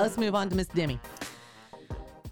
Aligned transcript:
Right, 0.00 0.06
let's 0.06 0.18
move 0.18 0.34
on 0.34 0.48
to 0.50 0.56
Miss 0.56 0.66
Demi. 0.68 0.98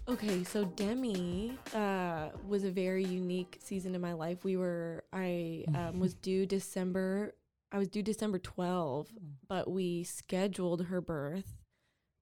Okay, 0.07 0.43
so 0.43 0.65
Demi 0.65 1.53
uh, 1.75 2.29
was 2.47 2.63
a 2.63 2.71
very 2.71 3.03
unique 3.05 3.59
season 3.63 3.93
in 3.93 4.01
my 4.01 4.13
life. 4.13 4.43
We 4.43 4.57
were, 4.57 5.03
I 5.13 5.65
um, 5.75 5.99
was 5.99 6.13
due 6.21 6.45
December, 6.47 7.35
I 7.71 7.77
was 7.77 7.87
due 7.87 8.01
December 8.01 8.39
12, 8.39 9.09
but 9.47 9.69
we 9.69 10.03
scheduled 10.03 10.85
her 10.85 10.99
birth 10.99 11.57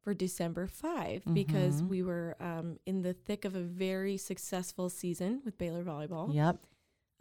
for 0.04 0.14
December 0.14 0.68
5 0.68 1.24
because 1.34 1.82
Mhm. 1.82 1.88
we 1.88 2.04
were 2.04 2.36
um, 2.42 2.78
in 2.86 3.02
the 3.04 3.14
thick 3.14 3.46
of 3.46 3.56
a 3.56 3.62
very 3.62 4.18
successful 4.18 4.90
season 4.90 5.42
with 5.46 5.58
Baylor 5.58 5.84
Volleyball. 5.84 6.34
Yep. 6.34 6.58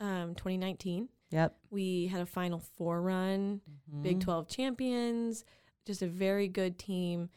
Um, 0.00 0.34
2019. 0.34 1.08
Yep. 1.30 1.56
We 1.70 2.06
had 2.08 2.20
a 2.20 2.26
Final 2.26 2.58
Four 2.58 3.02
run, 3.02 3.60
Big 4.02 4.18
Mhm. 4.18 4.22
12 4.22 4.48
champions, 4.48 5.44
just 5.84 6.02
a 6.02 6.06
very 6.08 6.48
good 6.48 6.76
team. 6.78 7.30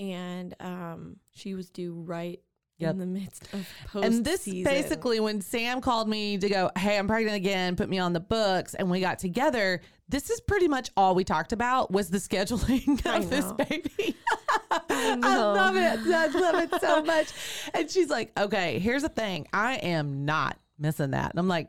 And 0.00 0.54
um, 0.60 1.16
she 1.30 1.54
was 1.54 1.70
due 1.70 1.92
right 1.94 2.40
Yep. 2.78 2.92
in 2.92 2.98
the 2.98 3.06
midst 3.06 3.42
of 3.52 3.68
post 3.88 4.06
And 4.06 4.24
this 4.24 4.46
basically 4.46 5.20
when 5.20 5.42
Sam 5.42 5.82
called 5.82 6.08
me 6.08 6.38
to 6.38 6.48
go, 6.48 6.70
Hey, 6.78 6.96
I'm 6.96 7.06
pregnant 7.06 7.36
again, 7.36 7.76
put 7.76 7.90
me 7.90 7.98
on 7.98 8.14
the 8.14 8.20
books, 8.20 8.72
and 8.72 8.90
we 8.90 9.00
got 9.00 9.18
together, 9.18 9.82
this 10.08 10.30
is 10.30 10.40
pretty 10.40 10.66
much 10.66 10.88
all 10.96 11.14
we 11.14 11.22
talked 11.22 11.52
about 11.52 11.90
was 11.90 12.08
the 12.08 12.16
scheduling 12.16 13.06
I 13.06 13.18
of 13.18 13.28
this 13.28 13.52
baby. 13.52 14.16
I 14.70 15.18
I 15.22 15.36
love 15.36 15.76
it. 15.76 16.00
I 16.10 16.26
love 16.28 16.54
it 16.62 16.80
so 16.80 17.02
much. 17.04 17.28
And 17.74 17.90
she's 17.90 18.08
like, 18.08 18.32
Okay, 18.38 18.78
here's 18.78 19.02
the 19.02 19.10
thing. 19.10 19.46
I 19.52 19.74
am 19.74 20.24
not 20.24 20.58
missing 20.78 21.10
that. 21.10 21.32
And 21.32 21.38
I'm 21.38 21.48
like, 21.48 21.68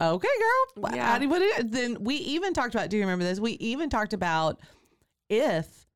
Okay, 0.00 0.28
girl. 0.74 0.90
Yeah. 0.92 1.12
How 1.12 1.18
do 1.18 1.24
you 1.24 1.30
put 1.30 1.42
it? 1.42 1.70
Then 1.70 1.98
we 2.02 2.16
even 2.16 2.52
talked 2.52 2.74
about, 2.74 2.90
do 2.90 2.96
you 2.96 3.04
remember 3.04 3.24
this? 3.24 3.38
We 3.38 3.52
even 3.52 3.90
talked 3.90 4.12
about 4.12 4.60
if 5.28 5.86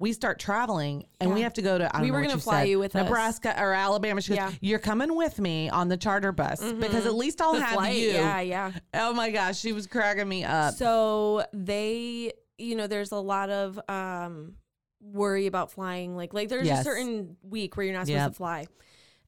we 0.00 0.12
start 0.14 0.38
traveling 0.40 1.04
and 1.20 1.32
we 1.32 1.42
have 1.42 1.52
to 1.52 1.62
go 1.62 1.76
to 1.78 1.84
I 1.94 1.98
don't 1.98 2.02
We 2.06 2.10
were 2.10 2.22
gonna 2.22 2.38
fly 2.38 2.62
said, 2.62 2.68
you 2.70 2.78
with 2.80 2.96
us. 2.96 3.04
Nebraska 3.04 3.54
or 3.62 3.72
Alabama. 3.74 4.20
She 4.22 4.30
goes, 4.30 4.38
Yeah. 4.38 4.50
You're 4.62 4.78
coming 4.80 5.14
with 5.14 5.38
me 5.38 5.68
on 5.68 5.88
the 5.88 5.96
charter 5.98 6.32
bus 6.32 6.60
because 6.72 7.04
at 7.06 7.14
least 7.14 7.40
I'll 7.42 7.52
The 7.52 7.60
have 7.60 7.74
flight, 7.74 7.96
you. 7.96 8.08
Yeah, 8.12 8.40
yeah. 8.40 8.72
Oh 8.94 9.12
my 9.12 9.30
gosh, 9.30 9.58
she 9.60 9.72
was 9.72 9.86
cracking 9.86 10.26
me 10.28 10.42
up. 10.42 10.74
So 10.74 11.44
they, 11.52 12.32
you 12.58 12.74
know, 12.76 12.86
there's 12.86 13.12
a 13.12 13.16
lot 13.16 13.50
of 13.50 13.78
um 13.88 14.54
worry 15.02 15.46
about 15.46 15.70
flying. 15.70 16.16
Like, 16.16 16.32
like 16.34 16.48
there's 16.48 16.66
Yes. 16.66 16.80
a 16.80 16.84
certain 16.84 17.36
week 17.42 17.76
where 17.76 17.84
you're 17.84 17.94
not 17.94 18.06
supposed 18.06 18.22
Yep. 18.22 18.30
to 18.32 18.36
fly. 18.36 18.66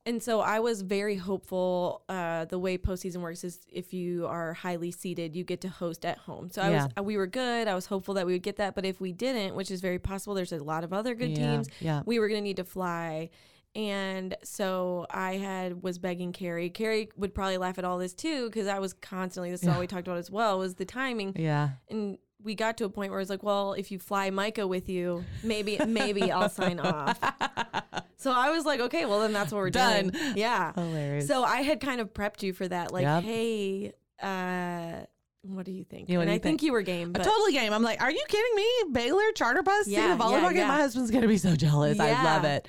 And 0.05 0.21
so 0.21 0.41
I 0.41 0.59
was 0.59 0.83
very 0.83 1.17
hopeful. 1.17 2.03
Uh, 2.09 2.45
the 2.47 2.59
way 2.59 2.77
postseason 2.77 3.19
works 3.19 3.45
is 3.45 3.61
if 3.71 3.95
you 3.95 4.27
are 4.27 4.53
highly 4.53 4.91
seeded, 4.91 5.37
you 5.37 5.45
get 5.45 5.61
to 5.61 5.69
host 5.69 6.05
at 6.05 6.19
home. 6.19 6.51
So 6.51 6.61
I 6.61 6.71
was, 6.71 6.89
uh, 6.99 7.03
we 7.05 7.17
were 7.17 7.29
good. 7.29 7.69
I 7.69 7.75
was 7.75 7.87
hopeful 7.87 8.15
that 8.15 8.27
we 8.27 8.33
would 8.33 8.43
get 8.43 8.57
that. 8.57 8.75
But 8.75 8.85
if 8.85 9.01
we 9.01 9.13
didn't, 9.13 9.55
which 9.55 9.71
is 9.71 9.81
very 9.81 10.01
possible, 10.01 10.35
there's 10.35 10.53
a 10.53 10.63
lot 10.63 10.83
of 10.83 10.93
other 10.93 11.15
good 11.15 11.31
Yeah, 11.39 11.53
teams. 11.53 11.69
yeah. 11.81 12.03
we 12.05 12.19
were 12.19 12.27
going 12.29 12.39
to 12.41 12.45
need 12.45 12.57
to 12.57 12.65
fly. 12.65 13.31
And 13.77 14.37
so 14.43 15.07
I 15.09 15.37
had 15.37 15.83
was 15.83 15.99
begging 15.99 16.33
Carrie. 16.33 16.69
Carrie 16.69 17.09
would 17.17 17.33
probably 17.35 17.57
laugh 17.57 17.79
at 17.79 17.85
all 17.85 17.97
this 17.99 18.13
too 18.13 18.47
because 18.49 18.67
I 18.67 18.81
was 18.81 18.93
constantly. 18.93 19.51
This 19.51 19.63
is 19.63 19.69
all 19.69 19.81
we 19.81 19.87
talked 19.87 20.07
about 20.09 20.19
as 20.19 20.31
well 20.31 20.59
was 20.59 20.75
the 20.75 20.85
timing 20.85 21.33
yeah. 21.37 21.71
and 21.89 22.19
we 22.43 22.55
got 22.55 22.77
to 22.79 22.85
a 22.85 22.89
point 22.89 23.11
where 23.11 23.21
I 23.21 23.23
was 23.23 23.31
like, 23.31 23.43
well, 23.43 23.73
if 23.75 23.91
you 23.91 23.99
fly 23.99 24.31
Micah 24.31 24.67
with 24.67 24.89
you, 24.89 25.25
maybe 25.43 25.79
maybe 25.87 26.31
I'll 26.31 26.49
sign 26.49 26.81
off. 26.81 27.19
So 28.23 28.33
I 28.33 28.51
was 28.51 28.65
like, 28.65 28.81
okay, 28.81 29.05
well 29.05 29.21
then 29.21 29.33
that's 29.33 29.53
what 29.53 29.59
we're 29.59 29.71
Done. 29.71 30.09
doing. 30.09 30.37
Yeah. 30.37 30.73
Hilarious. 30.75 31.27
So 31.29 31.43
I 31.45 31.63
had 31.63 31.81
kind 31.81 32.01
of 32.01 32.13
prepped 32.15 32.43
you 32.43 32.53
for 32.53 32.67
that, 32.69 32.93
like, 32.93 33.03
Yep. 33.03 33.23
hey, 33.25 33.93
uh, 34.23 35.05
what 35.43 35.67
do 35.67 35.73
you 35.73 35.83
think? 35.83 36.09
Yeah, 36.09 36.21
and 36.21 36.27
do 36.29 36.31
I 36.31 36.35
you 36.35 36.39
think 36.39 36.61
think? 36.61 36.63
you 36.63 36.73
were 36.73 36.83
game, 36.83 37.11
but 37.13 37.25
totally 37.25 37.53
game. 37.53 37.73
I'm 37.73 37.83
like, 37.83 38.01
are 38.01 38.11
you 38.13 38.23
kidding 38.29 38.55
me? 38.55 38.67
Baylor 38.93 39.33
charter 39.35 39.63
bus 39.63 39.89
Yeah, 39.89 40.11
yeah, 40.11 40.17
volleyball 40.17 40.43
yeah, 40.43 40.49
game. 40.51 40.57
yeah. 40.59 40.69
My 40.69 40.77
husband's 40.77 41.11
gonna 41.11 41.27
be 41.27 41.37
so 41.39 41.57
jealous. 41.57 41.99
I 41.99 42.13
love 42.23 42.45
it. 42.45 42.69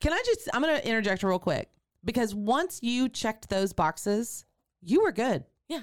Can 0.00 0.12
I 0.14 0.22
just? 0.24 0.48
I'm 0.54 0.62
gonna 0.62 0.78
interject 0.78 1.22
real 1.22 1.38
quick 1.38 1.68
because 2.02 2.34
once 2.34 2.80
you 2.82 3.10
checked 3.10 3.50
those 3.50 3.74
boxes, 3.74 4.46
you 4.80 5.02
were 5.02 5.12
good. 5.12 5.44
Yeah. 5.68 5.80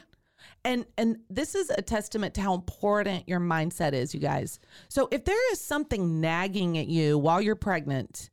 And 0.66 0.88
and 0.98 1.18
this 1.30 1.54
is 1.54 1.70
a 1.70 1.84
testament 1.84 2.34
to 2.36 2.42
how 2.42 2.56
important 2.56 3.30
your 3.30 3.40
mindset 3.40 3.94
is, 3.94 4.16
you 4.16 4.20
guys. 4.20 4.60
So 4.90 5.10
if 5.12 5.26
there 5.26 5.52
is 5.52 5.62
something 5.62 6.20
nagging 6.22 6.80
at 6.80 6.88
you 6.88 7.20
while 7.20 7.40
you're 7.40 7.56
pregnant 7.56 8.31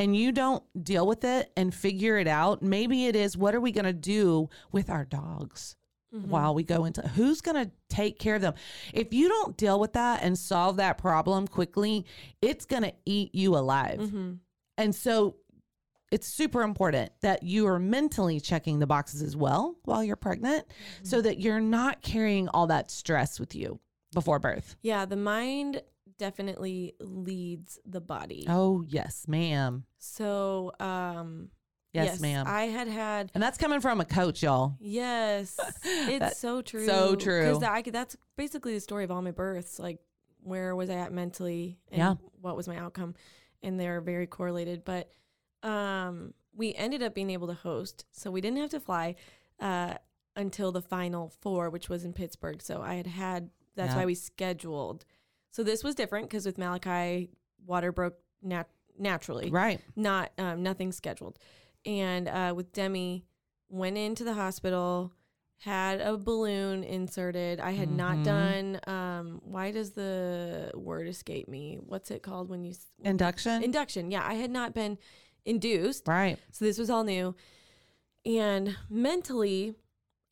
and 0.00 0.16
you 0.16 0.32
don't 0.32 0.62
deal 0.82 1.06
with 1.06 1.24
it 1.24 1.52
and 1.56 1.74
figure 1.74 2.16
it 2.18 2.26
out, 2.26 2.62
maybe 2.62 3.06
it 3.06 3.14
is 3.14 3.36
what 3.36 3.54
are 3.54 3.60
we 3.60 3.70
going 3.72 3.84
to 3.84 3.92
do 3.92 4.48
with 4.72 4.88
our 4.90 5.04
dogs? 5.04 5.76
While 6.12 6.56
we 6.56 6.64
go 6.64 6.86
into 6.86 7.02
who's 7.06 7.40
going 7.40 7.64
to 7.66 7.70
take 7.88 8.18
care 8.18 8.34
of 8.34 8.40
them. 8.42 8.54
If 8.92 9.14
you 9.14 9.28
don't 9.28 9.56
deal 9.56 9.78
with 9.78 9.92
that 9.92 10.24
and 10.24 10.36
solve 10.36 10.78
that 10.78 10.98
problem 10.98 11.46
quickly, 11.46 12.04
it's 12.42 12.64
going 12.66 12.82
to 12.82 12.92
eat 13.06 13.32
you 13.32 13.56
alive. 13.56 14.00
Mhm. 14.00 14.38
And 14.76 14.92
so 14.92 15.36
it's 16.10 16.26
super 16.26 16.62
important 16.62 17.12
that 17.20 17.44
you 17.44 17.68
are 17.68 17.78
mentally 17.78 18.40
checking 18.40 18.80
the 18.80 18.88
boxes 18.88 19.22
as 19.22 19.36
well 19.36 19.76
while 19.84 20.02
you're 20.02 20.16
pregnant 20.16 20.66
so 21.04 21.20
that 21.22 21.38
you're 21.38 21.60
not 21.60 22.02
carrying 22.02 22.48
all 22.48 22.66
that 22.66 22.90
stress 22.90 23.38
with 23.38 23.54
you 23.54 23.78
before 24.12 24.40
birth. 24.40 24.74
yeah, 24.82 25.04
the 25.04 25.14
mind 25.14 25.80
definitely 26.20 26.94
leads 27.00 27.78
the 27.84 28.00
body. 28.00 28.46
Oh, 28.48 28.84
yes, 28.86 29.24
ma'am. 29.26 29.84
So, 29.98 30.72
um, 30.78 31.48
Yes, 31.92 32.20
ma'am. 32.20 32.46
I 32.46 32.64
had 32.66 32.86
had 32.86 33.32
and 33.34 33.42
that's 33.42 33.58
coming 33.58 33.80
from 33.80 34.00
a 34.00 34.04
coach, 34.04 34.44
y'all. 34.44 34.76
Yes, 34.78 35.58
it's 35.84 36.38
so 36.38 36.62
true. 36.62 36.86
so 36.86 37.16
true. 37.16 37.40
Because 37.42 37.58
that, 37.60 37.84
that's 37.92 38.16
basically 38.36 38.74
the 38.74 38.80
story 38.80 39.02
of 39.02 39.10
all 39.10 39.20
my 39.22 39.32
births. 39.32 39.80
Like, 39.80 39.98
where 40.42 40.76
was 40.76 40.88
I 40.88 40.94
at 40.94 41.12
mentally, 41.12 41.78
and 41.90 41.98
Yeah. 41.98 42.14
what 42.40 42.56
was 42.56 42.68
my 42.68 42.76
outcome, 42.76 43.14
and 43.62 43.80
they're 43.80 44.00
very 44.00 44.28
correlated. 44.28 44.84
But 44.84 45.10
um, 45.64 46.32
we 46.54 46.74
ended 46.74 47.02
up 47.02 47.12
being 47.14 47.30
able 47.30 47.48
to 47.48 47.54
host, 47.54 48.04
so 48.12 48.30
we 48.30 48.40
didn't 48.40 48.58
have 48.58 48.70
to 48.70 48.78
fly 48.80 49.16
uh, 49.58 49.94
until 50.36 50.70
the 50.70 50.82
final 50.82 51.28
four, 51.40 51.70
which 51.70 51.88
was 51.88 52.04
in 52.04 52.12
Pittsburgh. 52.12 52.62
So 52.62 52.80
I 52.82 52.94
had 52.94 53.06
had. 53.08 53.50
That's 53.74 53.92
Yeah. 53.94 53.98
why 54.00 54.06
we 54.06 54.14
scheduled. 54.14 55.04
So 55.50 55.62
this 55.62 55.82
was 55.84 55.94
different 55.94 56.28
because 56.28 56.46
with 56.46 56.58
Malachi, 56.58 57.30
water 57.66 57.92
broke 57.92 58.14
nat- 58.42 58.68
naturally 58.98 59.50
Right. 59.50 59.80
not 59.96 60.32
um, 60.38 60.62
nothing 60.62 60.92
scheduled. 60.92 61.38
And 61.86 62.28
uh, 62.28 62.52
with 62.56 62.72
Demi, 62.72 63.24
went 63.68 63.96
into 63.96 64.24
the 64.24 64.34
hospital, 64.34 65.12
had 65.58 66.00
a 66.00 66.16
balloon 66.16 66.82
inserted. 66.84 67.60
I 67.60 67.72
had 67.72 67.90
not 67.90 68.16
Mhm. 68.18 68.24
done. 68.24 68.80
Um, 68.86 69.40
why 69.44 69.70
does 69.70 69.90
the 69.92 70.70
word 70.74 71.06
escape 71.06 71.48
me? 71.48 71.78
What's 71.80 72.10
it 72.10 72.22
called 72.22 72.48
when 72.48 72.64
you 72.64 72.72
s- 72.72 72.86
Induction. 73.04 73.62
induction? 73.62 74.10
Yeah, 74.10 74.26
I 74.26 74.34
had 74.34 74.50
not 74.50 74.74
been 74.74 74.98
induced, 75.44 76.06
right. 76.08 76.38
so 76.50 76.64
this 76.64 76.78
was 76.78 76.90
all 76.90 77.04
new. 77.04 77.34
And 78.26 78.76
mentally, 78.90 79.74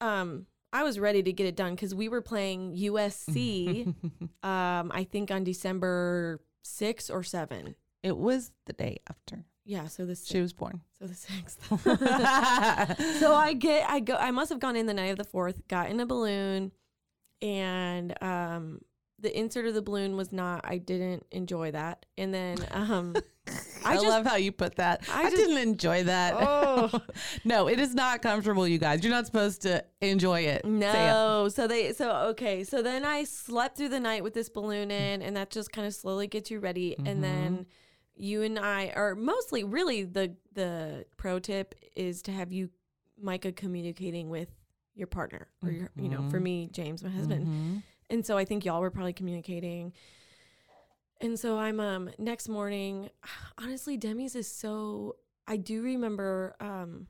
um, 0.00 0.46
I 0.72 0.82
was 0.82 0.98
ready 0.98 1.22
to 1.22 1.32
get 1.32 1.46
it 1.46 1.56
done 1.56 1.74
because 1.74 1.94
we 1.94 2.08
were 2.08 2.20
playing 2.20 2.76
USC. 2.76 3.86
um, 4.42 4.92
I 4.94 5.06
think 5.10 5.30
on 5.30 5.44
December 5.44 6.40
six 6.62 7.08
or 7.08 7.22
seven. 7.22 7.74
it 8.02 8.16
was 8.16 8.52
the 8.66 8.72
day 8.74 8.98
after 9.08 9.44
Yeah, 9.64 9.86
so 9.86 10.04
the 10.04 10.14
she 10.14 10.40
was 10.40 10.52
born. 10.52 10.82
So 10.98 11.06
the 11.06 11.14
sixth. 11.14 11.58
so 13.20 13.34
I 13.34 13.54
get 13.54 13.88
I 13.88 14.00
go 14.00 14.16
I 14.16 14.30
must 14.30 14.50
have 14.50 14.60
gone 14.60 14.76
in 14.76 14.86
the 14.86 14.94
night 14.94 15.10
of 15.10 15.18
the 15.18 15.24
fourth, 15.24 15.66
got 15.68 15.90
in 15.90 16.00
a 16.00 16.06
balloon, 16.06 16.72
and 17.40 18.22
um 18.22 18.80
the 19.20 19.36
insert 19.36 19.66
of 19.66 19.74
the 19.74 19.82
balloon 19.82 20.16
was 20.16 20.32
not 20.32 20.60
I 20.64 20.78
didn't 20.78 21.26
enjoy 21.32 21.70
that. 21.72 22.06
And 22.16 22.32
then 22.32 22.58
um 22.70 23.14
I, 23.84 23.92
I 23.92 23.94
just 23.94 24.06
love 24.06 24.26
how 24.26 24.36
you 24.36 24.52
put 24.52 24.76
that. 24.76 25.02
I, 25.10 25.20
I 25.20 25.24
just- 25.30 25.36
didn't 25.36 25.56
enjoy 25.58 26.04
that. 26.04 26.34
Oh. 26.36 27.00
no, 27.44 27.68
it 27.68 27.80
is 27.80 27.94
not 27.94 28.20
comfortable, 28.20 28.68
you 28.68 28.78
guys. 28.78 29.02
You're 29.02 29.12
not 29.12 29.24
supposed 29.26 29.62
to 29.62 29.84
enjoy 30.02 30.40
it. 30.42 30.64
No. 30.64 31.48
So 31.48 31.66
they 31.66 31.92
so 31.92 32.10
okay. 32.30 32.62
So 32.64 32.82
then 32.82 33.04
I 33.04 33.24
slept 33.24 33.76
through 33.78 33.88
the 33.88 34.00
night 34.00 34.22
with 34.22 34.34
this 34.34 34.48
balloon 34.48 34.90
in 34.90 35.22
and 35.22 35.36
that 35.36 35.50
just 35.50 35.72
kind 35.72 35.86
of 35.86 35.94
slowly 35.94 36.26
gets 36.26 36.50
you 36.50 36.60
ready. 36.60 36.90
Mm-hmm. 36.92 37.06
And 37.06 37.24
then 37.24 37.66
you 38.14 38.42
and 38.42 38.58
I 38.58 38.92
are 38.94 39.14
mostly 39.14 39.64
really 39.64 40.02
the 40.04 40.34
the 40.52 41.06
pro 41.16 41.38
tip 41.38 41.74
is 41.96 42.20
to 42.22 42.32
have 42.32 42.52
you 42.52 42.68
Micah 43.20 43.52
communicating 43.52 44.28
with 44.28 44.48
your 44.94 45.06
partner 45.06 45.46
or 45.62 45.70
your 45.70 45.90
you 45.96 46.08
know 46.08 46.28
for 46.28 46.38
Mhm. 46.40 46.42
me 46.42 46.68
James 46.72 47.02
my 47.04 47.10
husband 47.10 47.46
Mhm. 47.46 47.82
And 48.10 48.24
so 48.24 48.36
I 48.36 48.44
think 48.44 48.64
y'all 48.64 48.80
were 48.80 48.90
probably 48.90 49.12
communicating 49.12 49.92
and 51.20 51.38
so 51.38 51.58
I'm 51.58 51.80
um 51.80 52.10
next 52.18 52.48
morning 52.48 53.10
honestly 53.58 53.96
Demi's 53.98 54.34
is 54.36 54.50
so 54.50 55.16
I 55.46 55.56
do 55.56 55.82
remember 55.82 56.54
um 56.60 57.06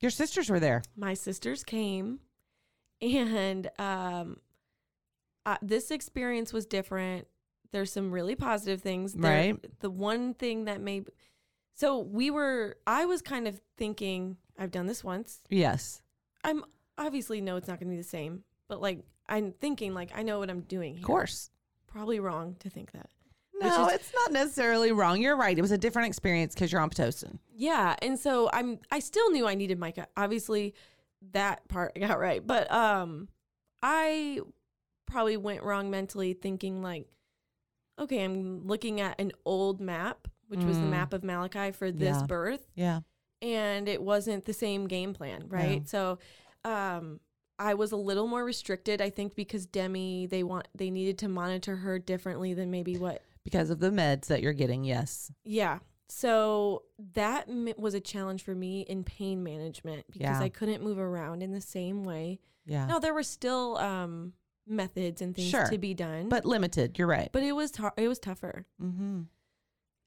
Your 0.00 0.10
sisters 0.10 0.48
were 0.50 0.60
there. 0.60 0.82
my 0.96 1.14
sisters 1.14 1.64
came 1.64 2.20
and 3.00 3.70
um 3.78 4.38
uh, 5.46 5.56
this 5.62 5.90
experience 5.90 6.52
was 6.52 6.66
different 6.66 7.26
there's 7.72 7.90
some 7.92 8.10
really 8.10 8.34
positive 8.34 8.82
things 8.82 9.14
There- 9.14 9.30
Right. 9.30 9.80
the 9.80 9.90
one 9.90 10.34
thing 10.34 10.66
that 10.66 10.80
may 10.80 11.04
so 11.74 11.98
we 11.98 12.30
were 12.30 12.76
i 12.86 13.06
was 13.06 13.22
kind 13.22 13.48
of 13.48 13.58
thinking 13.78 14.36
i've 14.58 14.70
done 14.70 14.86
this 14.86 15.02
once 15.02 15.40
Yes. 15.48 16.02
i'm 16.44 16.62
obviously 16.98 17.40
no 17.40 17.56
it's 17.56 17.68
not 17.68 17.80
going 17.80 17.88
to 17.90 17.94
be 17.96 18.02
the 18.02 18.06
same 18.08 18.44
but 18.68 18.82
like 18.82 19.02
i'm 19.30 19.52
thinking 19.52 19.94
like 19.94 20.10
i 20.14 20.22
know 20.22 20.38
what 20.38 20.50
i'm 20.50 20.60
doing 20.62 20.94
here. 20.94 21.02
Of 21.02 21.06
course. 21.06 21.50
probably 21.86 22.20
wrong 22.20 22.56
to 22.60 22.68
think 22.68 22.92
that 22.92 23.08
No, 23.60 23.86
is- 23.88 23.94
it's 23.94 24.12
not 24.14 24.32
necessarily 24.32 24.90
wrong. 24.92 25.20
You're 25.20 25.36
right. 25.36 25.56
It 25.58 25.60
was 25.62 25.70
a 25.72 25.78
different 25.78 26.08
experience 26.08 26.54
because 26.54 26.70
you're 26.72 26.80
on 26.80 26.88
Pitocin. 26.90 27.38
Yeah, 27.54 27.94
and 28.00 28.18
so 28.18 28.48
I'm 28.52 28.78
I 28.90 29.00
still 29.00 29.30
knew 29.30 29.46
I 29.46 29.54
needed 29.54 29.78
Micah. 29.78 30.06
Obviously, 30.16 30.74
that 31.32 31.66
part 31.68 31.92
I 31.96 31.98
got 32.06 32.18
right, 32.18 32.46
but 32.46 32.70
um, 32.72 33.28
I 33.82 34.40
probably 35.06 35.36
went 35.36 35.62
wrong 35.62 35.90
mentally, 35.90 36.32
thinking 36.32 36.80
like, 36.82 37.06
okay, 37.98 38.22
I'm 38.24 38.66
looking 38.66 39.00
at 39.02 39.20
an 39.20 39.32
old 39.44 39.80
map, 39.80 40.28
which 40.48 40.64
was 40.64 40.78
the 40.78 40.84
Mm. 40.84 40.90
map 40.90 41.12
of 41.12 41.22
Malachi 41.24 41.72
for 41.72 41.90
this 41.92 42.16
Yeah. 42.20 42.26
birth, 42.26 42.66
Yeah. 42.74 43.00
and 43.42 43.88
it 43.88 44.00
wasn't 44.02 44.44
the 44.46 44.54
same 44.54 44.86
game 44.88 45.12
plan, 45.12 45.44
right? 45.48 45.86
So, 45.88 46.18
um. 46.64 47.20
I 47.60 47.74
was 47.74 47.92
a 47.92 47.96
little 47.96 48.26
more 48.26 48.44
restricted, 48.44 49.00
I 49.00 49.10
think, 49.10 49.34
because 49.36 49.66
Demi 49.66 50.26
they 50.26 50.42
want 50.42 50.66
they 50.74 50.90
needed 50.90 51.18
to 51.18 51.28
monitor 51.28 51.76
her 51.76 51.98
differently 51.98 52.54
than 52.54 52.70
maybe 52.70 52.96
what 52.96 53.22
Because 53.44 53.70
of 53.70 53.78
the 53.80 53.90
meds 53.90 54.26
that 54.26 54.42
you're 54.42 54.52
getting. 54.54 54.82
Yes. 54.84 55.30
yeah. 55.44 55.78
So 56.08 56.82
that 57.14 57.48
m- 57.48 57.68
was 57.78 57.94
a 57.94 58.00
challenge 58.00 58.42
for 58.42 58.54
me 58.54 58.80
in 58.80 59.04
pain 59.04 59.44
management 59.44 60.06
because 60.10 60.22
Yeah. 60.22 60.40
I 60.40 60.48
couldn't 60.48 60.82
move 60.82 60.98
around 60.98 61.40
in 61.42 61.52
the 61.52 61.60
same 61.60 62.02
way. 62.02 62.40
Yeah. 62.66 62.86
Now 62.86 62.98
there 62.98 63.14
were 63.14 63.22
still 63.22 63.76
um, 63.78 64.32
methods 64.66 65.22
and 65.22 65.36
things 65.36 65.50
Sure. 65.50 65.66
to 65.68 65.78
be 65.78 65.94
done, 65.94 66.28
But 66.28 66.44
limited. 66.44 66.98
You're 66.98 67.06
right. 67.06 67.28
but 67.30 67.42
it 67.44 67.52
was 67.52 67.70
tar- 67.70 67.94
it 67.96 68.08
was 68.08 68.18
tougher. 68.18 68.66
mm-hmm. 68.82 69.22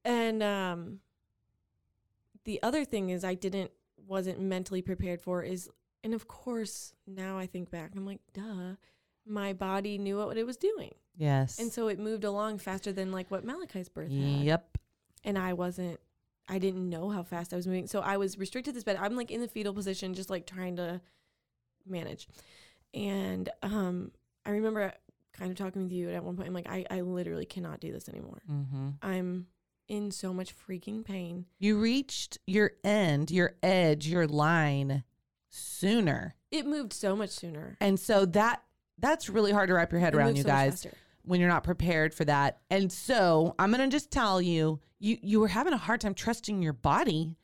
And 0.05 0.43
um, 0.43 0.99
the 2.43 2.61
other 2.61 2.83
thing 2.83 3.09
is 3.09 3.23
I 3.23 3.35
didn't 3.35 3.71
wasn't 4.05 4.41
mentally 4.41 4.81
prepared 4.81 5.21
for 5.21 5.41
is, 5.43 5.69
and 6.03 6.13
of 6.13 6.27
course 6.27 6.93
now 7.07 7.37
I 7.37 7.45
think 7.47 7.69
back, 7.71 7.91
I'm 7.95 8.05
like, 8.05 8.21
duh, 8.33 8.75
my 9.25 9.53
body 9.53 9.97
knew 9.97 10.17
what 10.17 10.37
it 10.37 10.45
was 10.45 10.57
doing, 10.57 10.93
Yes. 11.17 11.59
and 11.59 11.71
so 11.71 11.87
it 11.87 11.99
moved 11.99 12.23
along 12.23 12.57
faster 12.59 12.91
than 12.91 13.11
like 13.11 13.29
what 13.31 13.43
Malachi's 13.45 13.89
birth 13.89 14.11
had. 14.11 14.43
Yep. 14.43 14.77
and 15.23 15.37
I 15.37 15.53
wasn't 15.53 15.99
I 16.49 16.59
didn't 16.59 16.89
know 16.89 17.09
how 17.09 17.23
fast 17.23 17.53
I 17.53 17.55
was 17.55 17.65
moving. 17.67 17.87
So 17.87 18.01
I 18.01 18.17
was 18.17 18.37
restricted 18.37 18.73
to 18.73 18.75
this 18.75 18.83
bed. 18.83 18.97
I'm 18.99 19.15
like 19.15 19.31
in 19.31 19.39
the 19.39 19.47
fetal 19.47 19.73
position 19.73 20.13
just 20.13 20.29
like 20.29 20.45
trying 20.45 20.75
to 20.75 20.99
manage. 21.87 22.27
And 22.93 23.49
um 23.61 24.11
I 24.45 24.51
remember 24.51 24.91
kind 25.31 25.51
of 25.51 25.57
talking 25.57 25.83
with 25.83 25.91
you 25.93 26.09
at 26.09 26.23
one 26.23 26.35
point 26.35 26.47
I'm 26.49 26.53
like 26.53 26.67
I 26.69 26.85
I 26.91 27.01
literally 27.01 27.45
cannot 27.45 27.79
do 27.79 27.91
this 27.93 28.09
anymore. 28.09 28.41
Mm-hmm. 28.51 28.89
I'm 29.01 29.47
in 29.87 30.11
so 30.11 30.33
much 30.33 30.53
freaking 30.55 31.03
pain. 31.05 31.45
You 31.59 31.79
reached 31.79 32.37
your 32.47 32.71
end, 32.83 33.31
your 33.31 33.53
edge, 33.63 34.07
your 34.07 34.27
line 34.27 35.03
sooner. 35.53 36.35
It 36.51 36.65
moved 36.65 36.93
so 36.93 37.15
much 37.15 37.29
sooner. 37.29 37.77
And 37.79 37.99
so 37.99 38.25
that 38.27 38.63
that's 38.99 39.29
really 39.29 39.51
hard 39.51 39.67
to 39.69 39.73
wrap 39.75 39.91
your 39.91 39.99
head 40.01 40.13
It 40.13 40.17
around, 40.17 40.35
you 40.35 40.43
so 40.43 40.47
guys, 40.49 40.87
when 41.23 41.39
you're 41.39 41.49
not 41.49 41.63
prepared 41.63 42.13
for 42.13 42.25
that. 42.25 42.59
And 42.69 42.91
so 42.91 43.55
I'm 43.59 43.71
gonna 43.71 43.87
just 43.87 44.11
tell 44.11 44.41
you, 44.41 44.79
you 44.99 45.17
you 45.21 45.39
were 45.39 45.47
having 45.47 45.73
a 45.73 45.77
hard 45.77 46.01
time 46.01 46.13
trusting 46.13 46.61
your 46.61 46.73
body 46.73 47.35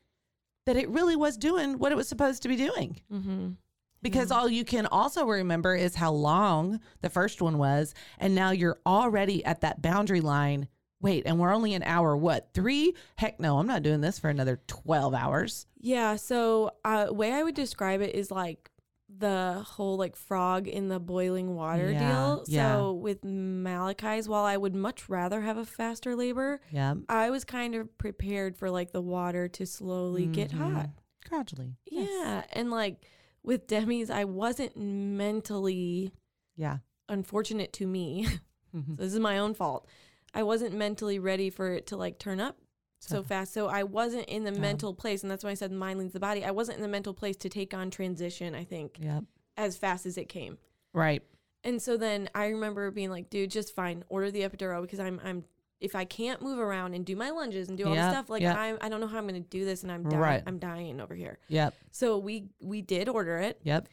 that 0.66 0.76
it 0.76 0.88
really 0.90 1.16
was 1.16 1.36
doing 1.36 1.78
what 1.78 1.92
it 1.92 1.96
was 1.96 2.08
supposed 2.08 2.42
to 2.42 2.48
be 2.48 2.56
doing. 2.56 3.00
Mhm. 3.12 3.56
Because 4.02 4.30
all 4.30 4.48
you 4.48 4.64
can 4.64 4.86
also 4.86 5.26
remember 5.26 5.74
is 5.74 5.96
how 5.96 6.10
long 6.12 6.80
the 7.02 7.10
first 7.10 7.42
one 7.42 7.58
was. 7.58 7.94
And 8.18 8.34
now 8.34 8.50
you're 8.50 8.78
already 8.86 9.44
at 9.44 9.60
that 9.60 9.82
boundary 9.82 10.20
line. 10.22 10.68
Wait, 11.02 11.22
and 11.26 11.38
we're 11.38 11.52
only 11.54 11.74
an 11.74 11.82
hour, 11.82 12.16
what, 12.16 12.50
three? 12.52 12.94
Heck 13.16 13.40
no, 13.40 13.58
I'm 13.58 13.66
not 13.66 13.82
doing 13.82 14.00
this 14.02 14.18
for 14.18 14.28
another 14.28 14.60
12 14.66 15.14
hours. 15.14 15.66
Yeah, 15.78 16.16
so 16.16 16.72
uh 16.84 17.06
way 17.10 17.32
I 17.32 17.42
would 17.42 17.54
describe 17.54 18.00
it 18.02 18.14
is 18.14 18.30
like 18.30 18.70
the 19.08 19.64
whole 19.66 19.96
like 19.96 20.14
frog 20.14 20.68
in 20.68 20.88
the 20.88 21.00
boiling 21.00 21.54
water 21.56 21.90
Yeah, 21.90 21.98
deal. 21.98 22.44
yeah. 22.46 22.76
So 22.76 22.92
with 22.92 23.24
Malachi's, 23.24 24.28
while 24.28 24.44
I 24.44 24.56
would 24.56 24.74
much 24.74 25.08
rather 25.08 25.40
have 25.40 25.56
a 25.56 25.64
faster 25.64 26.14
labor, 26.14 26.60
Yeah. 26.70 26.94
I 27.08 27.30
was 27.30 27.44
kind 27.44 27.74
of 27.74 27.96
prepared 27.98 28.56
for 28.56 28.70
like 28.70 28.92
the 28.92 29.00
water 29.02 29.48
to 29.48 29.66
slowly 29.66 30.26
get 30.26 30.50
Mhm. 30.52 30.72
hot. 30.74 30.90
Gradually. 31.28 31.74
Yeah. 31.90 32.02
Yes. 32.02 32.46
And 32.52 32.70
like 32.70 33.04
with 33.42 33.66
Demi's, 33.66 34.10
I 34.10 34.24
wasn't 34.24 34.76
mentally 34.76 36.12
Yeah. 36.56 36.78
unfortunate 37.08 37.72
to 37.74 37.86
me. 37.86 38.26
Mhm. 38.74 38.96
so 38.96 39.02
this 39.02 39.12
is 39.14 39.18
my 39.18 39.38
own 39.38 39.54
fault. 39.54 39.88
I 40.34 40.42
wasn't 40.42 40.74
mentally 40.74 41.18
ready 41.18 41.50
for 41.50 41.72
it 41.72 41.86
to 41.88 41.96
like 41.96 42.18
turn 42.18 42.40
up 42.40 42.56
so 43.00 43.16
So- 43.16 43.22
fast. 43.22 43.52
So 43.52 43.68
I 43.68 43.82
wasn't 43.82 44.26
in 44.28 44.44
the 44.44 44.52
Yeah. 44.52 44.60
mental 44.60 44.94
place. 44.94 45.22
And 45.22 45.30
that's 45.30 45.42
why 45.42 45.50
I 45.50 45.54
said 45.54 45.72
mind 45.72 45.98
leads 45.98 46.12
the 46.12 46.20
body. 46.20 46.44
I 46.44 46.50
wasn't 46.50 46.76
in 46.76 46.82
the 46.82 46.88
mental 46.88 47.14
place 47.14 47.36
to 47.38 47.48
take 47.48 47.72
on 47.74 47.90
transition, 47.90 48.54
I 48.54 48.64
think, 48.64 48.98
Yep. 49.00 49.24
as 49.56 49.76
fast 49.76 50.06
as 50.06 50.16
it 50.18 50.28
came. 50.28 50.58
Right. 50.92 51.22
And 51.64 51.80
so 51.82 51.96
then 51.96 52.28
I 52.34 52.46
remember 52.48 52.90
being 52.90 53.10
like, 53.10 53.28
dude, 53.30 53.50
just 53.50 53.74
fine, 53.74 54.04
order 54.08 54.30
the 54.30 54.40
epidural 54.42 54.82
because 54.82 55.00
I'm 55.00 55.20
I'm 55.24 55.44
if 55.80 55.94
I 55.96 56.04
can't 56.04 56.42
move 56.42 56.58
around 56.58 56.92
and 56.92 57.06
do 57.06 57.16
my 57.16 57.30
lunges 57.30 57.68
and 57.70 57.78
do 57.78 57.86
all 57.86 57.94
Yep, 57.94 58.04
this 58.04 58.12
stuff, 58.12 58.28
like 58.30 58.42
yep. 58.42 58.54
I'm 58.56 58.76
I 58.82 58.88
don't 58.90 59.00
know 59.00 59.06
how 59.06 59.16
I'm 59.18 59.26
gonna 59.26 59.40
do 59.40 59.64
this 59.64 59.82
and 59.82 59.90
I'm 59.90 60.02
dying 60.04 60.18
Right. 60.20 60.42
I'm 60.46 60.58
dying 60.58 61.00
over 61.00 61.14
here. 61.14 61.38
Yep. 61.48 61.74
So 61.90 62.18
we 62.18 62.50
we 62.60 62.82
did 62.82 63.08
order 63.08 63.38
it 63.38 63.58
Yep. 63.62 63.88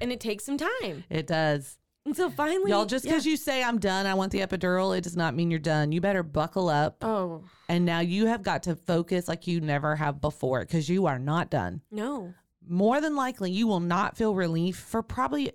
and 0.00 0.12
it 0.12 0.20
takes 0.20 0.44
some 0.44 0.58
time. 0.58 1.04
It 1.10 1.26
does. 1.26 1.78
And 2.08 2.16
so 2.16 2.30
finally 2.30 2.70
Y'all, 2.70 2.86
just 2.86 3.04
because 3.04 3.26
yeah. 3.26 3.32
you 3.32 3.36
say 3.36 3.62
I'm 3.62 3.78
done, 3.78 4.06
I 4.06 4.14
want 4.14 4.32
the 4.32 4.40
epidural, 4.40 4.96
it 4.96 5.04
does 5.04 5.14
not 5.14 5.34
mean 5.34 5.50
you're 5.50 5.60
done. 5.60 5.92
You 5.92 6.00
better 6.00 6.22
buckle 6.22 6.70
up. 6.70 7.04
Oh 7.04 7.44
And 7.68 7.84
now 7.84 8.00
you 8.00 8.24
have 8.26 8.42
got 8.42 8.62
to 8.62 8.76
focus 8.76 9.28
like 9.28 9.46
you 9.46 9.60
never 9.60 9.94
have 9.94 10.18
before 10.18 10.60
because 10.60 10.88
you 10.88 11.04
are 11.06 11.18
not 11.18 11.50
done. 11.50 11.82
no. 11.90 12.32
More 12.70 13.00
than 13.00 13.16
likely, 13.16 13.50
you 13.50 13.66
will 13.66 13.80
not 13.80 14.16
feel 14.16 14.34
relief 14.34 14.76
for 14.76 15.02
probably 15.02 15.52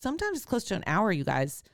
sometimes 0.00 0.38
it's 0.38 0.46
close 0.46 0.62
to 0.64 0.74
an 0.74 0.84
hour, 0.86 1.10
you 1.10 1.24
guys. 1.24 1.64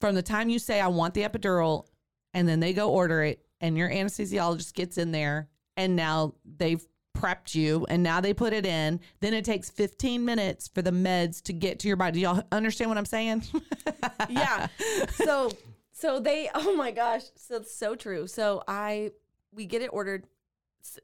From 0.00 0.14
the 0.14 0.22
time 0.22 0.48
you 0.48 0.58
say, 0.58 0.80
I 0.80 0.88
want 0.88 1.12
the 1.12 1.22
epidural, 1.22 1.84
and 2.32 2.48
then 2.48 2.60
they 2.60 2.72
go 2.72 2.90
order 2.90 3.22
it, 3.22 3.44
and 3.60 3.76
your 3.76 3.90
anesthesiologist 3.90 4.72
gets 4.72 4.96
in 4.96 5.12
there, 5.12 5.48
and 5.76 5.96
now 5.96 6.34
they've 6.44 6.82
prepped 7.14 7.54
you, 7.54 7.86
and 7.88 8.02
now 8.02 8.20
they 8.20 8.34
put 8.34 8.52
it 8.52 8.66
in. 8.66 9.00
Then 9.20 9.34
it 9.34 9.44
takes 9.44 9.70
15 9.70 10.24
minutes 10.24 10.68
for 10.68 10.82
the 10.82 10.90
meds 10.90 11.40
to 11.44 11.52
get 11.52 11.78
to 11.80 11.88
your 11.88 11.96
body. 11.96 12.12
Do 12.14 12.20
y'all 12.20 12.42
understand 12.52 12.90
what 12.90 12.98
I'm 12.98 13.04
saying? 13.06 13.44
yeah. 14.28 14.68
So 15.12 15.50
so 15.92 16.18
they 16.20 16.50
oh 16.54 16.74
my 16.76 16.90
gosh, 16.90 17.22
so 17.36 17.62
so 17.62 17.94
true. 17.94 18.26
So 18.26 18.62
I 18.68 19.12
we 19.52 19.66
get 19.66 19.82
it 19.82 19.88
ordered 19.92 20.26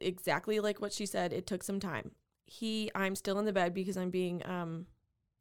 exactly 0.01 0.61
like 0.61 0.81
what 0.81 0.93
she 0.93 1.07
said. 1.07 1.33
It 1.33 1.47
took 1.47 1.63
some 1.63 1.81
time. 1.81 2.11
He 2.47 2.91
I'm 2.95 3.15
still 3.15 3.39
in 3.39 3.45
the 3.45 3.53
bed 3.53 3.75
because 3.75 3.97
I'm 3.97 4.11
being 4.11 4.45
um 4.47 4.87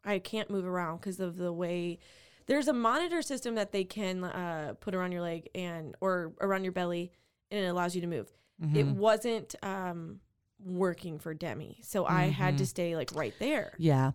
I 0.05 0.19
can't 0.19 0.49
move 0.49 0.65
around 0.65 0.97
because 0.97 1.19
of 1.19 1.35
the 1.37 1.51
way 1.51 1.99
there's 2.45 2.67
a 2.67 2.73
monitor 2.73 3.21
system 3.21 3.55
that 3.55 3.71
they 3.71 3.83
can 3.83 4.23
uh 4.23 4.75
put 4.79 4.95
around 4.95 5.11
your 5.11 5.21
leg 5.21 5.49
and 5.55 5.95
or 6.01 6.33
around 6.39 6.63
your 6.63 6.71
belly 6.71 7.11
and 7.51 7.59
it 7.59 7.67
allows 7.67 7.95
you 7.95 8.01
to 8.01 8.07
move. 8.07 8.31
It 8.61 8.85
Mhm. 8.85 8.95
wasn't 8.95 9.55
um 9.63 10.19
working 10.63 11.19
for 11.19 11.33
Demi. 11.33 11.79
So 11.83 12.05
I 12.05 12.25
had 12.25 12.57
to 12.57 12.63
Mhm. 12.63 12.67
stay 12.67 12.95
like 12.95 13.13
right 13.15 13.33
there. 13.39 13.73
yeah. 13.77 14.11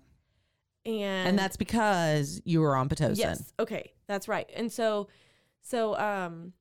And 0.87 1.29
And 1.31 1.39
that's 1.39 1.57
because 1.57 2.43
you 2.45 2.61
were 2.61 2.77
on 2.77 2.89
Pitocin. 2.91 3.17
Yes. 3.17 3.53
Okay. 3.59 3.93
That's 4.07 4.29
right. 4.29 4.51
And 4.55 4.71
so, 4.71 5.09
so, 5.63 5.97
um, 5.99 6.53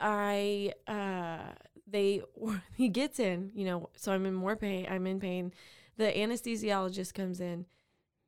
I, 0.00 0.72
uh, 0.86 1.52
they, 1.86 2.22
he 2.76 2.88
gets 2.88 3.18
in, 3.20 3.50
you 3.54 3.64
know, 3.64 3.90
so 3.96 4.12
I'm 4.12 4.26
in 4.26 4.34
more 4.34 4.56
pain. 4.56 4.86
I'm 4.90 5.06
in 5.06 5.20
pain. 5.20 5.52
The 5.96 6.06
anesthesiologist 6.06 7.14
comes 7.14 7.40
in. 7.40 7.66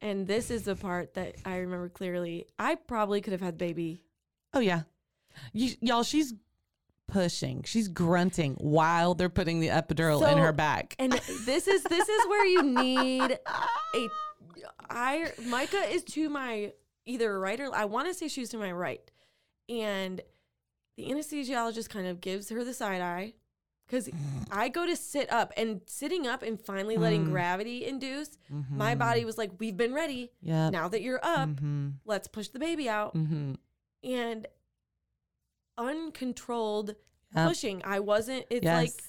And 0.01 0.29
this 0.29 0.49
is 0.53 0.63
the 0.63 0.77
part 0.77 1.15
that 1.15 1.35
I 1.45 1.57
remember 1.57 1.89
clearly. 1.89 2.47
I 2.57 2.77
probably 2.77 3.21
could 3.21 3.33
have 3.33 3.41
had 3.41 3.59
baby. 3.59 4.05
Oh 4.55 4.61
yeah, 4.61 4.83
you, 5.53 5.75
y'all. 5.81 6.05
She's 6.05 6.35
pushing. 7.09 7.63
She's 7.65 7.89
grunting 7.89 8.55
while 8.61 9.15
they're 9.15 9.29
putting 9.29 9.59
the 9.61 9.69
epidural 9.69 10.31
in 10.31 10.39
her 10.39 10.53
back. 10.53 10.95
And 10.99 11.13
this 11.45 11.67
is, 11.67 11.83
this 11.83 12.09
is 12.09 12.27
where 12.29 12.47
you 12.47 12.63
need 12.63 13.39
a, 13.95 14.09
I, 14.89 15.33
Micah 15.47 15.91
is 15.91 16.05
to 16.05 16.29
my 16.29 16.73
either 17.07 17.39
right 17.41 17.59
or, 17.61 17.75
I 17.75 17.87
want 17.87 18.07
to 18.09 18.15
say 18.15 18.29
she's 18.29 18.51
to 18.51 18.59
my 18.59 18.71
right. 18.73 19.11
And 19.69 20.21
the 20.97 21.09
anesthesiologist 21.11 21.89
kind 21.89 22.07
of 22.07 22.21
gives 22.21 22.49
her 22.51 22.65
the 22.65 22.75
side 22.75 23.01
eye 23.01 23.35
because 23.87 24.09
I 24.51 24.69
go 24.69 24.85
to 24.87 24.97
sit 24.97 25.33
up 25.33 25.53
and 25.57 25.81
sitting 25.87 26.27
up 26.27 26.43
and 26.43 26.61
finally 26.61 26.97
letting 26.99 27.27
Mm. 27.27 27.31
gravity 27.31 27.87
induce. 27.87 28.37
My 28.71 28.95
body 28.95 29.25
was 29.25 29.39
like, 29.39 29.53
"We've 29.59 29.77
been 29.77 29.95
ready. 29.95 30.31
Yeah. 30.43 30.69
Now 30.71 30.89
that 30.89 31.01
you're 31.03 31.21
up, 31.25 31.49
Mm-hmm. 31.51 31.89
let's 32.05 32.29
push 32.29 32.49
the 32.49 32.59
baby 32.59 32.89
out." 32.89 33.15
Mm-hmm. 33.15 33.55
And 34.05 34.47
uncontrolled 35.79 36.95
Yep. 37.35 37.49
pushing. 37.49 37.83
I 37.85 38.01
wasn't. 38.01 38.47
It's 38.51 38.65
yes. 38.65 38.75
like 38.83 39.03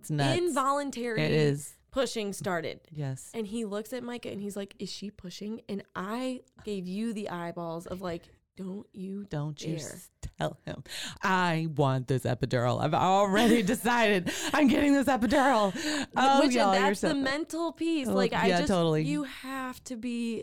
it's 0.00 0.10
nuts. 0.10 0.38
involuntary. 0.38 1.22
It 1.22 1.30
is. 1.30 1.74
pushing 1.92 2.32
started. 2.32 2.80
Yes. 2.90 3.30
And 3.32 3.46
he 3.46 3.64
looks 3.64 3.92
at 3.92 4.02
Micah 4.02 4.30
and 4.30 4.40
he's 4.40 4.56
like, 4.56 4.74
"Is 4.80 4.90
she 4.90 5.10
pushing?" 5.10 5.60
And 5.68 5.84
I 5.94 6.40
gave 6.64 6.88
you 6.88 7.12
the 7.12 7.30
eyeballs 7.30 7.86
of 7.86 8.00
like, 8.02 8.22
"Don't 8.56 8.86
you 8.92 9.26
Don't 9.30 9.60
you 9.62 9.76
dare." 9.76 9.86
s- 9.86 10.10
tell 10.36 10.58
him. 10.66 10.82
I 11.22 11.68
want 11.76 12.08
this 12.08 12.24
epidural. 12.24 12.80
I've 12.82 12.94
already 12.94 13.62
decided 13.74 14.32
I'm 14.52 14.66
getting 14.66 14.92
this 14.92 15.06
epidural. 15.06 15.72
Oh, 16.16 16.40
Which 16.44 16.54
y'all, 16.56 16.72
that's 16.72 17.00
the 17.02 17.14
mental 17.14 17.70
piece. 17.70 18.08
Oh, 18.08 18.14
Like 18.14 18.32
I 18.32 18.48
yeah, 18.48 18.56
just 18.58 18.68
totally. 18.72 19.04
you 19.04 19.22
have 19.22 19.82
to 19.84 19.94
be 19.96 20.42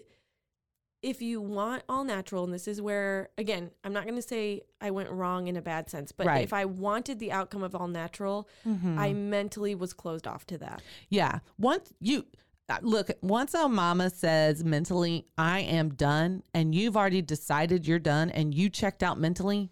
if 1.02 1.22
you 1.22 1.42
want 1.42 1.84
all 1.90 2.04
natural, 2.04 2.44
and 2.44 2.54
this 2.54 2.68
is 2.68 2.82
where 2.82 3.30
again, 3.38 3.72
I'm 3.84 3.94
not 3.94 4.06
gonna 4.06 4.22
say 4.22 4.62
I 4.80 4.92
went 4.92 5.10
wrong 5.10 5.48
in 5.48 5.58
a 5.58 5.62
bad 5.62 5.90
sense, 5.90 6.12
but 6.12 6.28
Right. 6.28 6.44
if 6.44 6.54
I 6.54 6.66
wanted 6.66 7.20
the 7.20 7.32
outcome 7.32 7.64
of 7.64 7.76
all 7.76 7.88
natural, 7.88 8.48
Mhm. 8.66 8.98
I 8.98 9.14
mentally 9.14 9.74
was 9.76 9.94
closed 9.94 10.28
off 10.28 10.46
to 10.48 10.58
that. 10.60 10.82
Yeah. 11.10 11.40
Once 11.58 11.92
you 12.00 12.26
uh, 12.70 12.78
look, 12.84 13.10
once 13.22 13.54
a 13.54 13.68
mama 13.68 14.10
says 14.10 14.64
mentally, 14.64 15.26
I 15.38 15.60
am 15.60 15.90
done, 15.90 16.42
and 16.54 16.74
you've 16.74 16.96
already 16.96 17.22
decided 17.22 17.86
you're 17.86 18.00
done 18.00 18.30
and 18.30 18.54
you 18.56 18.70
checked 18.70 19.04
out 19.04 19.20
mentally, 19.20 19.70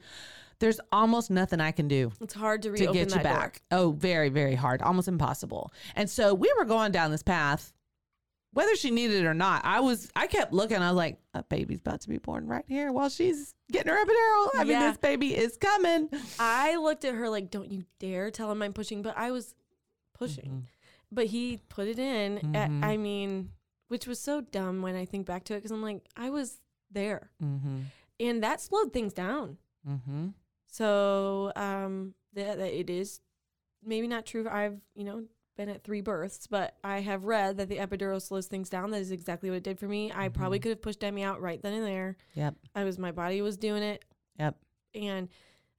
there's 0.59 0.81
almost 0.91 1.31
nothing 1.31 1.61
I 1.61 1.71
can 1.71 1.87
do 1.87 2.11
It's 2.19 2.33
hard 2.33 2.61
to 2.63 2.71
to 2.73 2.77
get 2.87 2.93
you 2.95 3.05
that 3.05 3.23
door. 3.23 3.23
back. 3.23 3.61
Oh, 3.71 3.91
very, 3.91 4.27
very 4.27 4.55
hard, 4.55 4.81
almost 4.81 5.07
impossible. 5.07 5.71
And 5.95 6.09
so 6.09 6.33
we 6.33 6.51
were 6.57 6.65
going 6.65 6.91
down 6.91 7.11
this 7.11 7.23
path, 7.23 7.71
whether 8.53 8.75
she 8.75 8.89
needed 8.91 9.23
it 9.23 9.25
or 9.27 9.33
not. 9.33 9.63
I 9.63 9.79
was, 9.79 10.09
I 10.15 10.27
kept 10.27 10.53
looking. 10.53 10.77
I 10.77 10.89
was 10.89 10.97
like, 10.97 11.19
a 11.33 11.43
baby's 11.43 11.79
about 11.79 12.01
to 12.01 12.09
be 12.09 12.17
born 12.17 12.47
right 12.47 12.65
here 12.67 12.91
while 12.91 13.09
she's 13.09 13.53
getting 13.71 13.91
her 13.91 13.97
epidural. 13.97 14.49
I 14.55 14.63
mean, 14.63 14.67
Yeah. 14.73 14.89
this 14.89 14.97
baby 14.97 15.35
is 15.35 15.55
coming. 15.57 16.09
I 16.39 16.75
looked 16.77 17.05
at 17.05 17.13
her 17.13 17.29
like, 17.29 17.51
"Don't 17.51 17.71
you 17.71 17.85
dare 17.99 18.31
tell 18.31 18.51
him 18.51 18.61
I'm 18.61 18.73
pushing," 18.73 19.01
but 19.01 19.15
I 19.17 19.31
was 19.31 19.53
pushing. 20.17 20.45
Mm-hmm. 20.45 20.59
But 21.11 21.27
he 21.27 21.59
put 21.69 21.87
it 21.87 21.99
in. 21.99 22.39
Mhm. 22.39 22.83
I 22.83 22.97
mean, 22.97 23.51
which 23.87 24.05
was 24.07 24.19
so 24.19 24.41
dumb 24.41 24.81
when 24.81 24.95
I 24.95 25.05
think 25.05 25.25
back 25.25 25.43
to 25.45 25.53
it 25.53 25.57
because 25.57 25.71
I'm 25.71 25.81
like, 25.81 26.03
I 26.17 26.29
was 26.29 26.59
there, 26.91 27.29
Mm-hmm. 27.43 27.77
and 28.19 28.43
that 28.43 28.61
slowed 28.61 28.91
things 28.93 29.13
down. 29.13 29.57
Mm-hmm. 29.87 30.27
So 30.71 31.51
um, 31.55 32.13
that, 32.33 32.57
that 32.57 32.73
it 32.79 32.89
is 32.89 33.21
maybe 33.83 34.07
not 34.07 34.25
true. 34.25 34.47
I've 34.49 34.79
you 34.95 35.03
know 35.03 35.23
been 35.59 35.67
at 35.69 35.83
three 35.83 35.99
births, 35.99 36.47
but 36.47 36.77
I 36.85 37.01
have 37.01 37.25
read 37.25 37.57
that 37.57 37.67
the 37.67 37.77
epidural 37.79 38.21
slows 38.21 38.47
things 38.47 38.69
down. 38.69 38.91
That 38.91 39.01
is 39.01 39.11
exactly 39.11 39.49
what 39.49 39.57
it 39.57 39.63
did 39.63 39.77
for 39.77 39.89
me. 39.89 40.09
I 40.15 40.29
probably 40.29 40.57
Mhm. 40.57 40.61
could 40.63 40.69
have 40.69 40.81
pushed 40.81 41.01
Demi 41.01 41.21
out 41.21 41.41
right 41.41 41.61
then 41.61 41.73
and 41.73 41.85
there. 41.85 42.15
Yep. 42.35 42.55
I 42.75 42.85
was 42.85 42.97
my 42.97 43.11
body 43.11 43.41
was 43.41 43.57
doing 43.57 43.83
it. 43.83 44.05
Yep. 44.39 44.55
And 44.95 45.27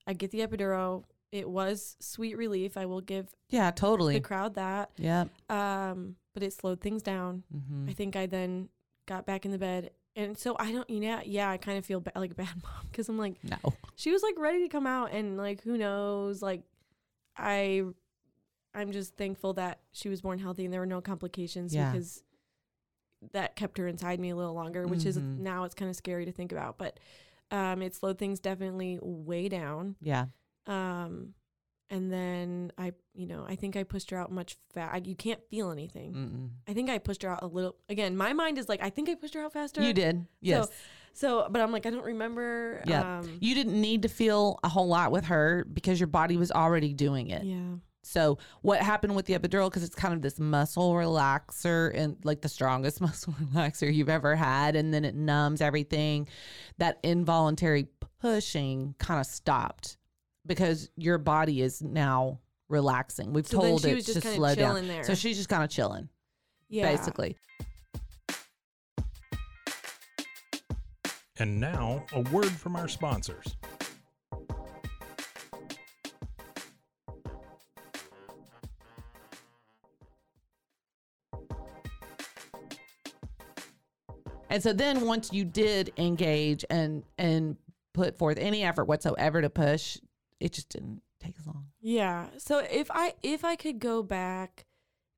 I 0.05 0.13
get 0.13 0.29
the 0.29 0.41
epidural. 0.41 1.05
It 1.31 1.49
was 1.49 1.97
sweet 1.99 2.37
relief. 2.37 2.77
I 2.77 2.85
will 2.85 3.01
give 3.01 3.33
Yeah, 3.49 3.71
totally 3.71 4.13
the 4.13 4.19
crowd 4.21 4.53
that. 4.53 4.91
Yep. 4.97 5.29
Um, 5.49 6.15
but 6.35 6.43
it 6.43 6.53
slowed 6.53 6.79
things 6.79 7.01
down. 7.01 7.43
Mm-hmm. 7.51 7.89
I 7.89 7.93
think 7.93 8.15
I 8.15 8.27
then 8.27 8.69
got 9.07 9.25
back 9.25 9.45
in 9.45 9.51
the 9.51 9.57
bed. 9.57 9.89
And 10.15 10.37
so 10.37 10.55
I 10.59 10.71
don't, 10.71 10.87
you 10.91 10.99
know, 10.99 11.21
yeah, 11.25 11.49
I 11.49 11.57
kind 11.57 11.79
of 11.79 11.85
feel 11.87 12.01
ba- 12.01 12.11
like 12.15 12.31
a 12.33 12.35
bad 12.35 12.49
mom 12.63 12.85
because 12.91 13.09
I'm 13.09 13.17
like, 13.17 13.43
No. 13.43 13.73
she 13.95 14.11
was 14.11 14.21
like 14.21 14.37
ready 14.37 14.61
to 14.61 14.69
come 14.69 14.85
out 14.85 15.11
and 15.11 15.37
like 15.37 15.63
who 15.63 15.75
knows 15.77 16.41
like 16.43 16.61
i 17.37 17.81
i'm 18.73 18.91
just 18.91 19.15
thankful 19.17 19.53
that 19.53 19.79
she 19.91 20.09
was 20.09 20.21
born 20.21 20.39
healthy 20.39 20.63
and 20.65 20.73
there 20.73 20.79
were 20.79 20.85
no 20.85 21.01
complications 21.01 21.73
Yeah. 21.73 21.91
because 21.91 22.23
that 23.33 23.55
kept 23.55 23.77
her 23.77 23.87
inside 23.87 24.19
me 24.19 24.29
a 24.31 24.35
little 24.35 24.53
longer 24.53 24.87
which 24.87 25.05
is 25.05 25.17
Mhm. 25.17 25.39
now 25.39 25.63
it's 25.63 25.75
kind 25.75 25.89
of 25.89 25.95
scary 25.95 26.25
to 26.25 26.31
think 26.31 26.51
about 26.51 26.77
but 26.77 26.99
um 27.51 27.81
it 27.81 27.93
slowed 27.93 28.17
things 28.17 28.39
definitely 28.39 28.97
way 29.01 29.47
down 29.49 29.95
Yeah. 30.01 30.25
um 30.67 31.33
and 31.89 32.11
then 32.11 32.71
i 32.77 32.93
you 33.13 33.27
know 33.27 33.45
i 33.47 33.55
think 33.55 33.75
i 33.75 33.83
pushed 33.83 34.09
her 34.11 34.17
out 34.17 34.31
much 34.31 34.55
fast 34.73 35.05
you 35.05 35.15
can't 35.15 35.41
feel 35.49 35.69
anything 35.71 36.13
Mm-mm. 36.13 36.49
i 36.67 36.73
think 36.73 36.89
i 36.89 36.97
pushed 36.97 37.21
her 37.23 37.29
out 37.29 37.43
a 37.43 37.47
little 37.47 37.75
again 37.89 38.15
my 38.17 38.33
mind 38.33 38.57
is 38.57 38.67
like 38.69 38.81
i 38.81 38.89
think 38.89 39.09
i 39.09 39.15
pushed 39.15 39.33
her 39.35 39.41
out 39.41 39.53
faster 39.53 39.81
You 39.83 39.93
did. 39.93 40.25
Yes. 40.39 40.69
so 41.13 41.47
but 41.51 41.61
i'm 41.61 41.71
like 41.71 41.85
i 41.85 41.89
don't 41.91 42.05
remember 42.05 42.81
Yeah. 42.87 43.19
um 43.19 43.37
you 43.41 43.53
didn't 43.53 43.79
need 43.79 44.01
to 44.03 44.07
feel 44.07 44.57
a 44.63 44.69
whole 44.69 44.87
lot 44.87 45.11
with 45.11 45.25
her 45.25 45.65
because 45.71 45.99
your 45.99 46.07
body 46.07 46.37
was 46.37 46.51
already 46.51 46.93
doing 46.93 47.27
it. 47.29 47.43
yeah 47.43 47.75
So 48.03 48.39
what 48.61 48.81
happened 48.81 49.15
with 49.15 49.25
the 49.25 49.37
epidural? 49.37 49.69
Because 49.69 49.83
it's 49.83 49.95
kind 49.95 50.13
of 50.13 50.21
this 50.21 50.39
muscle 50.39 50.93
relaxer 50.93 51.91
and 51.95 52.17
like 52.23 52.41
the 52.41 52.49
strongest 52.49 52.99
muscle 53.01 53.33
relaxer 53.33 53.93
you've 53.93 54.09
ever 54.09 54.35
had, 54.35 54.75
and 54.75 54.93
then 54.93 55.05
it 55.05 55.15
numbs 55.15 55.61
everything. 55.61 56.27
That 56.77 56.99
involuntary 57.03 57.87
pushing 58.19 58.95
kind 58.99 59.19
of 59.19 59.25
stopped 59.25 59.97
because 60.45 60.89
your 60.97 61.17
body 61.19 61.61
is 61.61 61.81
now 61.81 62.39
relaxing. 62.69 63.33
We've 63.33 63.45
So 63.47 63.59
told 63.59 63.81
she 63.81 63.89
it 63.91 64.05
just 64.05 64.21
to 64.21 64.27
slow 64.33 64.55
down. 64.55 64.87
there. 64.87 65.03
So 65.03 65.13
she's 65.13 65.37
just 65.37 65.49
kind 65.49 65.63
of 65.63 65.69
chilling, 65.69 66.09
yeah 66.69 66.89
basically. 66.89 67.37
And 71.37 71.59
now, 71.59 72.05
a 72.13 72.21
word 72.21 72.51
from 72.51 72.75
our 72.75 72.87
sponsors. 72.87 73.55
And 84.51 84.61
so 84.61 84.73
then 84.73 85.07
once 85.07 85.31
you 85.33 85.45
did 85.45 85.91
engage 85.97 86.63
and 86.69 87.03
and 87.17 87.55
put 87.93 88.17
forth 88.17 88.37
any 88.37 88.63
effort 88.63 88.85
whatsoever 88.85 89.41
to 89.41 89.49
push, 89.49 89.97
it 90.39 90.53
just 90.53 90.69
didn't 90.69 91.01
take 91.19 91.35
as 91.39 91.47
long. 91.47 91.65
Yeah. 91.81 92.27
So 92.37 92.59
if 92.59 92.91
I 92.91 93.13
if 93.23 93.43
I 93.45 93.55
could 93.55 93.79
go 93.79 94.03
back 94.03 94.65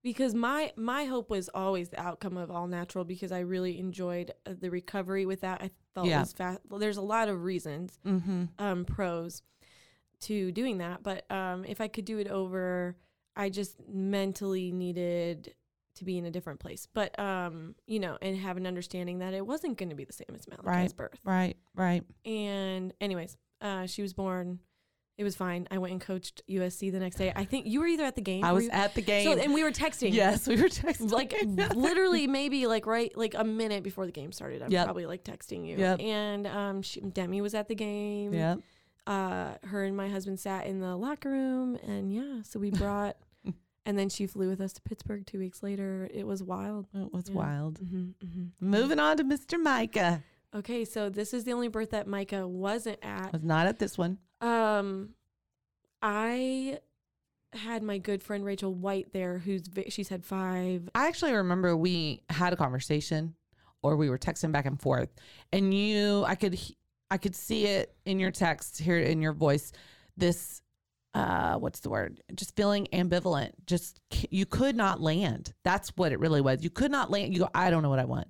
because 0.03 0.33
my 0.35 0.71
my 0.75 1.05
hope 1.05 1.29
was 1.29 1.49
always 1.53 1.89
the 1.89 1.99
outcome 1.99 2.37
of 2.37 2.51
all 2.51 2.67
natural 2.67 3.05
because 3.05 3.31
I 3.31 3.39
really 3.39 3.79
enjoyed 3.79 4.31
uh, 4.45 4.53
the 4.59 4.69
recovery 4.69 5.25
with 5.25 5.41
that. 5.41 5.61
I 5.61 5.71
felt 5.93 6.07
Yeah. 6.07 6.17
it 6.17 6.21
was 6.21 6.33
fast. 6.33 6.59
Well, 6.69 6.79
there's 6.79 6.97
a 6.97 7.01
lot 7.01 7.27
of 7.29 7.43
reasons 7.43 7.99
Mm-hmm. 8.05 8.43
um 8.59 8.85
pros 8.85 9.41
to 10.21 10.51
doing 10.51 10.77
that, 10.77 11.03
but 11.03 11.29
um 11.31 11.65
if 11.65 11.81
I 11.81 11.87
could 11.87 12.05
do 12.05 12.17
it 12.19 12.27
over, 12.27 12.95
I 13.35 13.49
just 13.49 13.77
mentally 13.89 14.71
needed 14.71 15.53
to 16.03 16.05
be 16.05 16.17
in 16.17 16.25
a 16.25 16.31
different 16.31 16.59
place. 16.59 16.87
But 16.93 17.17
um 17.19 17.75
you 17.87 17.99
know, 17.99 18.17
and 18.21 18.37
have 18.37 18.57
an 18.57 18.67
understanding 18.67 19.19
that 19.19 19.33
it 19.33 19.45
wasn't 19.45 19.77
going 19.77 19.89
to 19.89 19.95
be 19.95 20.03
the 20.05 20.13
same 20.13 20.27
as 20.35 20.47
Malachi's 20.47 20.65
Right. 20.65 20.95
birth. 20.97 21.19
Right, 21.23 21.57
right. 21.75 22.03
And 22.25 22.93
anyways, 23.01 23.37
uh, 23.61 23.85
she 23.87 24.01
was 24.01 24.13
born. 24.13 24.59
It 25.15 25.23
was 25.23 25.35
fine. 25.35 25.67
I 25.69 25.77
went 25.77 25.91
and 25.91 26.01
coached 26.01 26.41
USC 26.49 26.91
the 26.91 26.99
next 26.99 27.17
day. 27.17 27.31
I 27.35 27.45
think 27.45 27.67
you 27.67 27.79
were 27.81 27.85
either 27.85 28.03
at 28.03 28.15
the 28.15 28.21
game. 28.21 28.43
I 28.43 28.51
was 28.51 28.63
you- 28.65 28.71
at 28.71 28.95
the 28.95 29.01
game. 29.03 29.25
So, 29.25 29.39
and 29.43 29.53
we 29.53 29.63
were 29.63 29.71
texting. 29.71 30.11
yes, 30.11 30.47
we 30.47 30.55
were 30.55 30.69
texting. 30.69 31.11
Like 31.11 31.35
literally, 31.75 32.25
maybe 32.25 32.65
like 32.65 32.87
right, 32.87 33.15
like 33.15 33.35
a 33.35 33.43
minute 33.43 33.83
before 33.83 34.07
the 34.07 34.11
game 34.11 34.31
started. 34.31 34.63
I'm 34.63 34.71
Yep. 34.71 34.85
probably 34.85 35.05
like 35.05 35.23
texting 35.23 35.67
you. 35.67 35.77
Yep. 35.77 35.99
And 35.99 36.47
um, 36.47 36.81
she, 36.81 36.99
Demi 36.99 37.41
was 37.41 37.53
at 37.53 37.67
the 37.67 37.75
game. 37.75 38.33
yeah. 38.33 38.55
Uh, 39.05 39.55
her 39.65 39.83
and 39.83 39.95
my 39.95 40.09
husband 40.09 40.39
sat 40.39 40.65
in 40.65 40.79
the 40.79 40.95
locker 40.95 41.29
room, 41.29 41.75
and 41.83 42.11
yeah, 42.13 42.41
so 42.43 42.57
we 42.59 42.71
brought. 42.71 43.15
And 43.85 43.97
then 43.97 44.09
she 44.09 44.25
flew 44.27 44.49
with 44.49 44.61
us 44.61 44.73
to 44.73 44.81
Pittsburgh 44.81 45.25
two 45.25 45.39
weeks 45.39 45.61
later. 45.63 46.07
It 46.13 46.25
was 46.25 46.41
wild. 46.43 46.87
It 46.93 47.11
was 47.13 47.29
Yeah. 47.29 47.35
wild. 47.35 47.77
hmm 47.79 48.09
hmm 48.21 48.45
Moving 48.59 48.99
on 48.99 49.17
to 49.17 49.23
Mr. 49.23 49.59
Micah. 49.61 50.23
Okay, 50.55 50.85
so 50.85 51.09
this 51.09 51.33
is 51.33 51.43
the 51.45 51.51
only 51.53 51.67
birth 51.67 51.89
that 51.91 52.07
Micah 52.07 52.47
wasn't 52.47 52.99
at. 53.01 53.33
Was 53.33 53.43
not 53.43 53.65
at 53.67 53.79
this 53.79 53.97
one. 53.97 54.19
Um, 54.39 55.15
I 56.01 56.79
had 57.53 57.83
my 57.83 57.97
good 57.97 58.23
friend 58.23 58.43
Rachel 58.43 58.73
White 58.73 59.13
there, 59.13 59.37
who's 59.39 59.63
she's 59.89 60.09
had 60.09 60.25
five. 60.25 60.89
I 60.95 61.07
actually 61.07 61.33
remember 61.33 61.75
we 61.77 62.21
had 62.29 62.51
a 62.53 62.55
conversation 62.55 63.35
or 63.81 63.95
we 63.95 64.09
were 64.09 64.17
texting 64.17 64.51
back 64.51 64.65
and 64.65 64.79
forth 64.81 65.09
and 65.51 65.73
you 65.73 66.23
I 66.25 66.35
could 66.35 66.59
I 67.11 67.17
could 67.17 67.35
see 67.35 67.65
it 67.67 67.95
in 68.05 68.19
your 68.19 68.31
text, 68.31 68.79
hear 68.79 68.97
it 68.97 69.07
in 69.09 69.21
your 69.21 69.33
voice. 69.33 69.71
This 70.17 70.61
uh 71.13 71.55
what's 71.57 71.79
the 71.81 71.89
word? 71.89 72.21
Just 72.35 72.55
feeling 72.55 72.87
ambivalent. 72.93 73.51
Just 73.65 73.99
you 74.29 74.45
could 74.45 74.75
not 74.75 74.99
land. 75.01 75.53
That's 75.63 75.89
what 75.95 76.11
it 76.11 76.19
really 76.19 76.41
was. 76.41 76.63
You 76.63 76.69
could 76.69 76.91
not 76.91 77.11
land. 77.11 77.33
You 77.33 77.41
go 77.41 77.49
I 77.53 77.69
don't 77.69 77.83
know 77.83 77.89
what 77.89 77.99
I 77.99 78.05
want. 78.05 78.27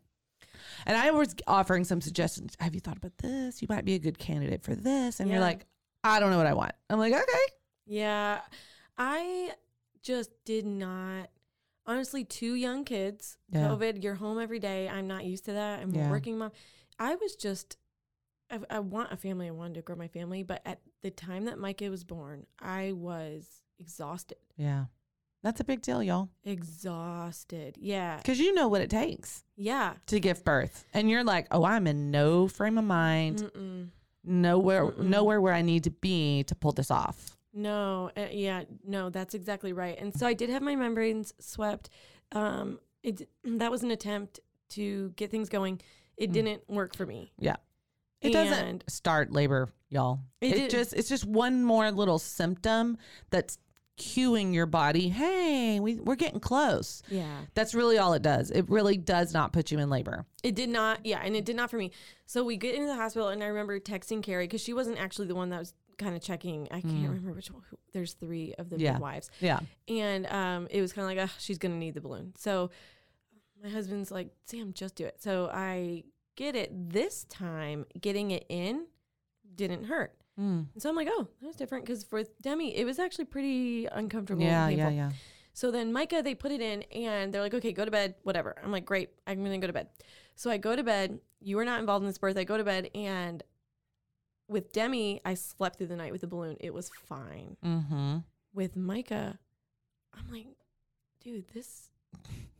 And 0.85 0.97
I 0.97 1.11
was 1.11 1.33
offering 1.47 1.83
some 1.85 2.01
suggestions. 2.01 2.55
Have 2.59 2.73
you 2.75 2.81
thought 2.81 2.97
about 2.97 3.17
this? 3.19 3.61
You 3.61 3.67
might 3.69 3.85
be 3.85 3.93
a 3.93 3.99
good 3.99 4.17
candidate 4.19 4.63
for 4.63 4.75
this. 4.75 5.19
And 5.19 5.29
you're 5.29 5.39
like, 5.39 5.65
I 6.03 6.19
don't 6.19 6.29
know 6.31 6.37
what 6.37 6.47
I 6.47 6.53
want. 6.53 6.73
I'm 6.89 6.99
like, 6.99 7.13
okay. 7.13 7.45
Yeah, 7.85 8.41
I 8.97 9.51
just 10.01 10.31
did 10.45 10.65
not. 10.65 11.29
Honestly, 11.85 12.23
two 12.23 12.55
young 12.55 12.83
kids. 12.85 13.37
Yeah. 13.49 13.67
COVID, 13.67 14.03
you're 14.03 14.15
home 14.15 14.39
every 14.39 14.59
day. 14.59 14.89
I'm 14.89 15.07
not 15.07 15.25
used 15.25 15.45
to 15.45 15.53
that. 15.53 15.79
I'm 15.81 15.93
Yeah. 15.93 16.09
working 16.09 16.37
mom. 16.37 16.51
I 16.99 17.15
was 17.15 17.35
just. 17.35 17.77
I, 18.51 18.59
I 18.69 18.79
want 18.79 19.11
a 19.11 19.17
family. 19.17 19.47
I 19.47 19.51
wanted 19.51 19.75
to 19.75 19.81
grow 19.81 19.95
my 19.95 20.07
family, 20.07 20.43
but 20.43 20.61
at 20.65 20.79
the 21.03 21.11
time 21.11 21.45
that 21.45 21.59
Micah 21.59 21.89
was 21.91 22.03
born, 22.03 22.45
I 22.59 22.93
was 22.93 23.45
exhausted. 23.79 24.37
Yeah. 24.57 24.85
That's 25.43 25.59
a 25.59 25.63
big 25.65 25.81
deal, 25.81 26.01
y'all. 26.01 26.29
Exhausted. 26.87 27.77
Yeah. 27.79 28.17
Because 28.17 28.39
you 28.39 28.53
know 28.53 28.67
what 28.67 28.81
it 28.81 28.89
takes 28.89 29.43
Yeah. 29.55 29.93
to 30.07 30.19
give 30.19 30.43
birth. 30.43 30.85
And 30.93 31.09
you're 31.09 31.23
like, 31.23 31.47
oh, 31.51 31.63
I'm 31.65 31.87
in 31.87 32.11
no 32.11 32.47
frame 32.47 32.77
of 32.77 32.85
mind, 32.85 33.39
Mm-mm. 33.43 33.89
nowhere, 34.23 34.85
Mm-mm. 34.87 35.05
nowhere 35.05 35.41
where 35.41 35.53
I 35.53 35.61
need 35.61 35.83
to 35.85 35.91
be 35.91 36.43
to 36.45 36.55
pull 36.55 36.71
this 36.71 36.89
off. 36.91 37.37
No, 37.53 38.09
uh, 38.17 38.27
yeah, 38.31 38.63
no, 38.85 39.09
that's 39.09 39.35
exactly 39.35 39.73
right. 39.73 39.99
And 39.99 40.17
so 40.17 40.25
I 40.25 40.33
did 40.33 40.49
have 40.49 40.61
my 40.63 40.75
membranes 40.75 41.33
swept. 41.39 41.89
Um, 42.31 42.79
it 43.03 43.27
that 43.43 43.69
was 43.71 43.83
an 43.83 43.91
attempt 43.91 44.39
to 44.69 45.09
get 45.17 45.29
things 45.29 45.49
going. 45.49 45.81
It 46.17 46.29
Mm. 46.29 46.33
didn't 46.33 46.69
work 46.69 46.95
for 46.95 47.05
me. 47.05 47.31
Yeah. 47.37 47.57
It 48.21 48.33
And- 48.33 48.49
doesn't 48.49 48.83
start 48.89 49.31
labor, 49.31 49.69
y'all. 49.93 50.19
It 50.41 50.57
It, 50.57 50.69
just 50.71 50.93
it's 50.93 51.09
just 51.09 51.25
one 51.25 51.63
more 51.63 51.89
little 51.91 52.19
symptom 52.19 52.97
that's 53.29 53.57
cueing 53.97 54.53
your 54.55 54.65
body, 54.65 55.07
hey, 55.09 55.79
we, 55.79 55.95
we're 55.95 56.15
getting 56.15 56.39
close. 56.39 57.03
Yeah. 57.09 57.41
That's 57.53 57.75
really 57.75 57.99
all 57.99 58.13
it 58.13 58.23
does. 58.23 58.49
It 58.49 58.67
really 58.67 58.97
does 58.97 59.33
not 59.35 59.53
put 59.53 59.71
you 59.71 59.77
in 59.77 59.89
labor. 59.91 60.25
It 60.41 60.55
did 60.55 60.69
not, 60.69 61.05
yeah, 61.05 61.21
and 61.23 61.35
it 61.35 61.45
did 61.45 61.55
not 61.55 61.69
for 61.69 61.77
me. 61.77 61.91
So 62.25 62.43
we 62.43 62.57
get 62.57 62.73
into 62.73 62.87
the 62.87 62.95
hospital, 62.95 63.27
and 63.29 63.43
I 63.43 63.47
remember 63.47 63.79
texting 63.79 64.23
Carrie 64.23 64.45
because 64.47 64.61
she 64.61 64.73
wasn't 64.73 64.99
actually 64.99 65.27
the 65.27 65.35
one 65.35 65.49
that 65.51 65.59
was 65.59 65.75
kind 65.99 66.15
of 66.15 66.23
checking. 66.23 66.67
I 66.71 66.81
can't 66.81 67.07
remember 67.07 67.33
which 67.33 67.51
one. 67.51 67.61
Who, 67.69 67.77
there's 67.93 68.13
three 68.13 68.55
of 68.57 68.71
the 68.71 68.77
Mm. 68.77 68.81
Yeah. 68.81 68.91
midwives, 68.93 69.29
Yeah. 69.39 69.59
and 69.87 70.25
um, 70.25 70.67
it 70.71 70.81
was 70.81 70.91
kind 70.91 71.05
of 71.09 71.15
like, 71.15 71.29
oh, 71.29 71.33
she's 71.37 71.59
gonna 71.59 71.75
need 71.77 71.93
the 71.93 72.01
balloon. 72.01 72.33
So 72.35 72.71
my 73.63 73.69
husband's 73.69 74.09
like, 74.09 74.29
Sam, 74.45 74.73
just 74.73 74.95
do 74.95 75.05
it. 75.05 75.21
So 75.21 75.51
I 75.53 76.03
get 76.35 76.55
it. 76.55 76.71
This 76.89 77.25
time, 77.25 77.85
getting 78.01 78.31
it 78.31 78.45
in 78.49 78.87
didn't 79.55 79.85
hurt. 79.85 80.13
Mm. 80.39 80.67
And 80.73 80.81
so 80.81 80.89
I'm 80.89 80.95
like, 80.95 81.07
oh, 81.11 81.27
that 81.41 81.47
was 81.47 81.55
different 81.55 81.85
because 81.85 82.03
for 82.03 82.23
Demi, 82.41 82.75
it 82.75 82.85
was 82.85 82.99
actually 82.99 83.25
pretty 83.25 83.85
uncomfortable. 83.85 84.43
Yeah, 84.43 84.67
yeah, 84.69 84.89
yeah. 84.89 85.11
So 85.53 85.69
then 85.69 85.93
Micah, 85.93 86.21
they 86.23 86.33
put 86.33 86.51
it 86.51 86.61
in 86.61 86.81
and 86.83 87.31
they're 87.31 87.41
like, 87.41 87.53
okay, 87.53 87.71
go 87.71 87.85
to 87.85 87.91
bed, 87.91 88.15
whatever. 88.23 88.55
I'm 88.63 88.71
like, 88.71 88.85
great, 88.85 89.11
I'm 89.27 89.43
gonna 89.43 89.59
go 89.59 89.67
to 89.67 89.73
bed. 89.73 89.89
So 90.35 90.49
I 90.49 90.57
go 90.57 90.75
to 90.75 90.83
bed. 90.83 91.19
You 91.39 91.57
were 91.57 91.65
not 91.65 91.79
involved 91.79 92.03
in 92.03 92.07
this 92.07 92.17
birth. 92.17 92.37
I 92.37 92.43
go 92.43 92.57
to 92.57 92.63
bed 92.63 92.89
and 92.95 93.43
with 94.47 94.73
Demi, 94.73 95.21
I 95.23 95.35
slept 95.35 95.77
through 95.77 95.87
the 95.87 95.95
night 95.95 96.11
with 96.11 96.21
the 96.21 96.27
balloon. 96.27 96.57
It 96.59 96.73
was 96.73 96.89
fine. 97.07 97.57
Mm-hmm. 97.63 98.17
With 98.53 98.75
Micah, 98.75 99.39
I'm 100.13 100.31
like, 100.31 100.47
dude, 101.23 101.47
this, 101.53 101.89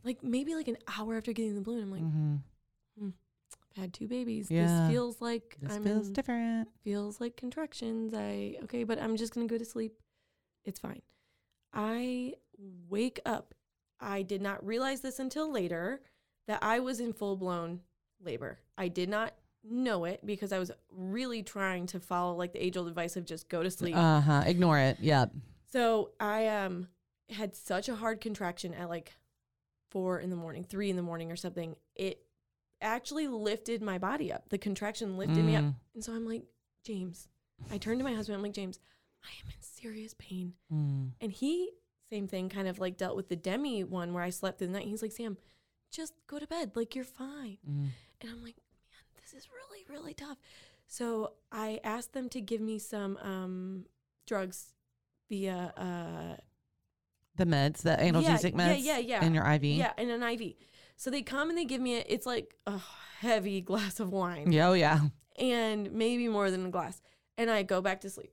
like 0.04 0.22
maybe 0.22 0.54
like 0.54 0.68
an 0.68 0.78
hour 0.98 1.16
after 1.16 1.32
getting 1.32 1.54
the 1.54 1.60
balloon, 1.60 1.82
I'm 1.82 1.90
like, 1.90 2.02
mm-hmm. 2.02 2.36
I've 3.02 3.12
had 3.76 3.92
two 3.92 4.06
babies. 4.08 4.50
Yeah. 4.50 4.66
This 4.86 4.90
feels 4.92 5.20
like 5.20 5.56
This 5.60 5.72
I'm 5.72 5.82
feels 5.84 6.06
in- 6.08 6.12
different. 6.12 6.68
feels 6.82 7.20
like 7.20 7.36
contractions. 7.36 8.14
I 8.14 8.56
okay, 8.64 8.84
but 8.84 9.00
I'm 9.00 9.16
just 9.16 9.34
gonna 9.34 9.46
go 9.46 9.58
to 9.58 9.64
sleep. 9.64 9.94
It's 10.64 10.78
fine. 10.80 11.02
I 11.72 12.34
wake 12.88 13.20
up. 13.26 13.54
I 14.00 14.22
did 14.22 14.42
not 14.42 14.64
realize 14.64 15.00
this 15.00 15.18
until 15.18 15.50
later 15.50 16.00
that 16.46 16.58
I 16.62 16.80
was 16.80 17.00
in 17.00 17.12
full 17.12 17.36
blown 17.36 17.80
labor. 18.22 18.58
I 18.76 18.88
did 18.88 19.08
not 19.08 19.34
know 19.62 20.04
it 20.04 20.20
because 20.24 20.52
I 20.52 20.58
was 20.58 20.70
really 20.90 21.42
trying 21.42 21.86
to 21.86 22.00
follow 22.00 22.34
like 22.36 22.52
the 22.52 22.62
age 22.64 22.76
old 22.76 22.86
advice 22.88 23.16
of 23.16 23.24
just 23.24 23.48
go 23.48 23.62
to 23.62 23.70
sleep. 23.70 23.96
Uh 23.96 24.20
huh. 24.20 24.42
Ignore 24.46 24.78
it. 24.78 24.98
Yep. 25.00 25.32
So 25.72 26.10
I 26.20 26.46
um 26.48 26.88
had 27.30 27.56
such 27.56 27.88
a 27.88 27.94
hard 27.96 28.20
contraction 28.20 28.74
at 28.74 28.88
like 28.88 29.12
four 29.90 30.20
in 30.20 30.30
the 30.30 30.36
morning, 30.36 30.64
three 30.64 30.90
in 30.90 30.96
the 30.96 31.02
morning 31.02 31.32
or 31.32 31.36
something. 31.36 31.76
It 31.96 32.23
actually 32.80 33.28
lifted 33.28 33.82
my 33.82 33.98
body 33.98 34.32
up. 34.32 34.48
The 34.50 34.58
contraction 34.58 35.16
lifted 35.16 35.44
me 35.44 35.56
up. 35.56 35.64
Mm. 35.64 35.74
And 35.94 36.04
so 36.04 36.12
I'm 36.12 36.26
like, 36.26 36.42
James, 36.84 37.28
I 37.70 37.78
turned 37.78 37.98
to 38.00 38.04
my 38.04 38.12
husband. 38.14 38.36
I'm 38.36 38.42
like, 38.42 38.52
James, 38.52 38.78
I 39.24 39.28
am 39.42 39.48
in 39.48 39.60
serious 39.60 40.14
pain. 40.18 40.52
Mm. 40.72 41.10
And 41.20 41.32
he, 41.32 41.70
same 42.10 42.26
thing, 42.28 42.48
kind 42.48 42.68
of 42.68 42.78
like 42.78 42.96
dealt 42.96 43.16
with 43.16 43.28
the 43.28 43.36
Demi 43.36 43.84
one 43.84 44.12
where 44.12 44.22
I 44.22 44.30
slept 44.30 44.58
through 44.58 44.68
the 44.68 44.72
night. 44.74 44.86
He's 44.86 45.02
like, 45.02 45.12
Sam, 45.12 45.38
just 45.90 46.14
go 46.26 46.38
to 46.38 46.46
bed. 46.46 46.72
Like, 46.74 46.94
you're 46.94 47.04
fine. 47.04 47.58
Mm. 47.68 47.88
And 48.20 48.30
I'm 48.30 48.42
like, 48.42 48.56
man, 48.56 49.22
this 49.22 49.32
is 49.32 49.48
really, 49.50 49.84
really 49.88 50.14
tough. 50.14 50.38
So 50.86 51.32
I 51.50 51.80
asked 51.82 52.12
them 52.12 52.28
to 52.30 52.40
give 52.40 52.60
me 52.60 52.78
some 52.78 53.16
um, 53.22 53.86
drugs 54.26 54.74
via, 55.30 55.72
uh, 55.76 56.36
The 57.36 57.46
meds, 57.46 57.78
the 57.82 57.96
analgesic 57.96 58.52
yeah, 58.52 58.58
meds. 58.58 58.84
yeah, 58.84 58.98
yeah. 58.98 58.98
yeah, 58.98 59.24
In 59.24 59.34
your 59.34 59.50
IV. 59.50 59.64
yeah, 59.64 59.92
and 59.96 60.10
an 60.10 60.22
IV. 60.22 60.54
So 60.96 61.10
they 61.10 61.22
come 61.22 61.48
and 61.48 61.58
they 61.58 61.64
give 61.64 61.80
me 61.80 61.96
it. 61.96 62.06
It's 62.08 62.26
like 62.26 62.54
a 62.66 62.80
heavy 63.20 63.60
glass 63.70 64.00
of 64.00 64.10
wine. 64.12 64.52
Yeah. 64.52 64.68
Oh 64.70 64.72
yeah. 64.74 65.00
and 65.38 65.90
maybe 65.92 66.28
more 66.28 66.50
than 66.50 66.66
a 66.66 66.70
glass. 66.70 67.00
And 67.36 67.50
I 67.50 67.62
go 67.64 67.80
back 67.80 68.00
to 68.02 68.10
sleep. 68.10 68.32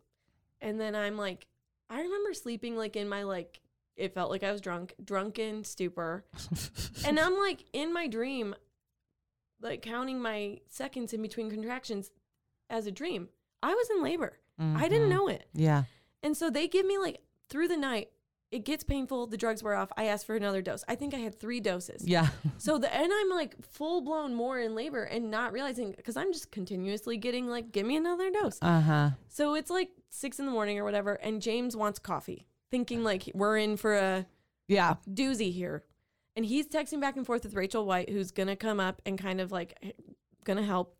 And 0.62 0.80
then 0.80 0.96
I'm 0.96 1.18
like, 1.18 1.48
I 1.90 2.02
remember 2.02 2.34
sleeping 2.34 2.78
like 2.78 2.96
in 2.96 3.10
my 3.10 3.24
like, 3.24 3.60
it 3.96 4.14
felt 4.14 4.30
like 4.30 4.44
I 4.44 4.52
was 4.52 4.62
drunk, 4.62 4.94
drunken 5.04 5.64
stupor. 5.64 6.24
and 7.06 7.20
I'm 7.20 7.38
like 7.38 7.66
in 7.74 7.92
my 7.94 8.08
dream, 8.08 8.56
like 9.62 9.82
counting 9.82 10.22
my 10.22 10.60
seconds 10.70 11.14
in 11.14 11.22
between 11.22 11.50
contractions 11.50 12.12
as 12.70 12.86
a 12.88 12.92
dream. 12.92 13.30
I 13.64 13.74
was 13.74 13.90
in 13.90 14.04
labor. 14.04 14.40
I 14.60 14.88
didn't 14.88 15.08
Mhm. 15.08 15.10
know 15.16 15.28
it. 15.28 15.46
Yeah. 15.54 15.84
And 16.22 16.38
so 16.38 16.52
they 16.52 16.68
give 16.68 16.86
me 16.86 17.00
like 17.00 17.22
through 17.50 17.68
the 17.68 17.78
night, 17.78 18.12
it 18.52 18.66
gets 18.66 18.84
painful. 18.84 19.28
The 19.28 19.38
drugs 19.38 19.64
wear 19.64 19.76
off. 19.76 19.92
I 19.98 20.06
asked 20.06 20.26
for 20.26 20.36
another 20.36 20.62
dose. 20.62 20.84
I 20.88 20.96
think 20.96 21.14
I 21.14 21.18
had 21.18 21.40
three 21.40 21.60
doses. 21.60 22.04
Yeah. 22.08 22.28
So 22.58 22.78
the 22.78 22.94
and 22.94 23.12
I'm 23.12 23.30
like 23.30 23.56
full 23.66 24.02
blown 24.02 24.34
more 24.36 24.60
in 24.60 24.76
labor 24.76 25.04
and 25.04 25.32
not 25.32 25.52
realizing 25.52 25.94
because 25.98 26.16
I'm 26.16 26.32
just 26.32 26.52
continuously 26.52 27.18
getting 27.18 27.48
like, 27.48 27.72
give 27.72 27.86
me 27.88 27.96
another 27.96 28.30
dose. 28.30 28.60
Uh 28.62 28.82
huh. 28.82 29.10
So 29.30 29.56
it's 29.56 29.70
like 29.72 29.90
six 30.10 30.38
in 30.40 30.46
the 30.46 30.52
morning 30.52 30.78
or 30.78 30.84
whatever, 30.84 31.14
and 31.16 31.42
James 31.42 31.76
wants 31.76 31.98
coffee, 31.98 32.46
thinking 32.70 33.04
like 33.04 33.32
we're 33.34 33.58
in 33.58 33.78
for 33.78 33.96
a 33.96 34.28
Yeah. 34.68 34.96
doozy 35.10 35.52
here. 35.52 35.84
And 36.36 36.46
he's 36.46 36.68
texting 36.68 37.02
back 37.02 37.18
and 37.18 37.26
forth 37.26 37.44
with 37.44 37.56
Rachel 37.56 37.86
White, 37.86 38.10
who's 38.10 38.32
gonna 38.32 38.56
come 38.56 38.80
up 38.80 39.02
and 39.06 39.18
kind 39.18 39.42
of 39.42 39.52
like 39.52 39.74
gonna 40.46 40.64
help. 40.64 40.96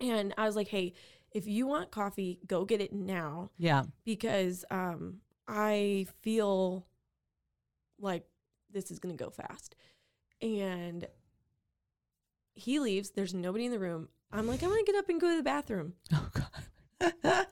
And 0.00 0.34
I 0.36 0.44
was 0.46 0.56
like, 0.56 0.68
hey, 0.68 0.92
if 1.32 1.46
you 1.46 1.66
want 1.66 1.90
coffee, 1.92 2.40
go 2.46 2.64
get 2.64 2.80
it 2.80 2.92
now 2.92 3.50
Yeah. 3.58 3.84
because 4.04 4.64
um, 4.70 5.20
I 5.48 6.06
feel 6.22 6.86
like 8.00 8.24
this 8.70 8.90
is 8.90 8.98
gonna 8.98 9.14
go 9.14 9.30
fast. 9.30 9.76
And 10.42 11.06
he 12.54 12.78
leaves. 12.80 13.10
There's 13.10 13.34
nobody 13.34 13.64
in 13.66 13.72
the 13.72 13.78
room. 13.78 14.08
I'm 14.32 14.46
like, 14.46 14.62
I'm 14.62 14.68
gonna 14.70 14.82
get 14.84 14.96
up 14.96 15.08
and 15.08 15.20
go 15.20 15.30
to 15.30 15.36
the 15.36 15.42
bathroom. 15.42 15.94
Oh 16.12 16.28
God. 16.32 16.46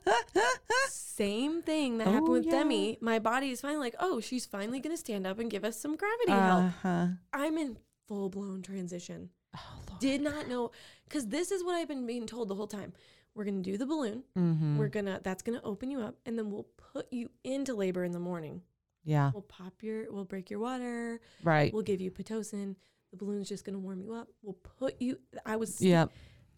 Same 0.89 1.63
thing 1.63 1.99
that 1.99 2.07
happened 2.07 2.29
Oh, 2.29 2.33
with 2.33 2.47
yeah. 2.47 2.53
Demi. 2.53 2.97
My 3.01 3.19
body 3.19 3.51
is 3.51 3.61
finally 3.61 3.81
like, 3.81 3.95
oh, 4.01 4.21
she's 4.21 4.47
finally 4.47 4.81
gonna 4.81 4.97
stand 4.97 5.27
up 5.27 5.39
and 5.39 5.51
give 5.51 5.65
us 5.65 5.79
some 5.79 5.97
gravity 5.97 6.33
help. 6.33 6.65
Uh 6.65 6.71
huh. 6.83 7.07
I'm 7.33 7.59
in 7.59 7.77
full 8.09 8.31
blown 8.31 8.63
transition. 8.63 9.31
Oh 9.55 9.61
Lord. 9.89 10.01
Did 10.01 10.23
not 10.23 10.49
know 10.49 10.71
because 11.05 11.27
this 11.27 11.51
is 11.53 11.63
what 11.63 11.75
I've 11.75 11.89
been 11.89 12.07
being 12.07 12.27
told 12.27 12.49
the 12.49 12.55
whole 12.55 12.67
time. 12.67 12.93
We're 13.35 13.45
gonna 13.45 13.63
do 13.63 13.79
the 13.79 13.87
balloon. 13.87 14.25
Mm-hmm. 14.37 14.77
We're 14.79 14.89
gonna 14.89 15.21
that's 15.23 15.43
gonna 15.43 15.61
open 15.65 15.91
you 15.91 16.01
up, 16.01 16.17
and 16.27 16.39
then 16.39 16.51
we'll 16.51 16.67
put 16.93 17.11
you 17.13 17.31
into 17.45 17.75
labor 17.75 18.05
in 18.05 18.13
the 18.13 18.19
morning. 18.21 18.63
Yeah. 19.05 19.31
We'll 19.33 19.43
pop 19.43 19.83
your, 19.83 20.13
we'll 20.13 20.25
break 20.25 20.49
your 20.51 20.61
water. 20.61 21.21
Right. 21.43 21.73
We'll 21.73 21.83
give 21.83 22.01
you 22.01 22.11
pitocin. 22.11 22.77
The 23.11 23.17
balloon's 23.17 23.49
just 23.49 23.65
gonna 23.65 23.79
warm 23.79 24.01
you 24.01 24.13
up. 24.15 24.29
We'll 24.43 24.59
put 24.79 25.01
you. 25.01 25.19
I 25.47 25.57
was. 25.57 25.81
Yep. 25.81 26.11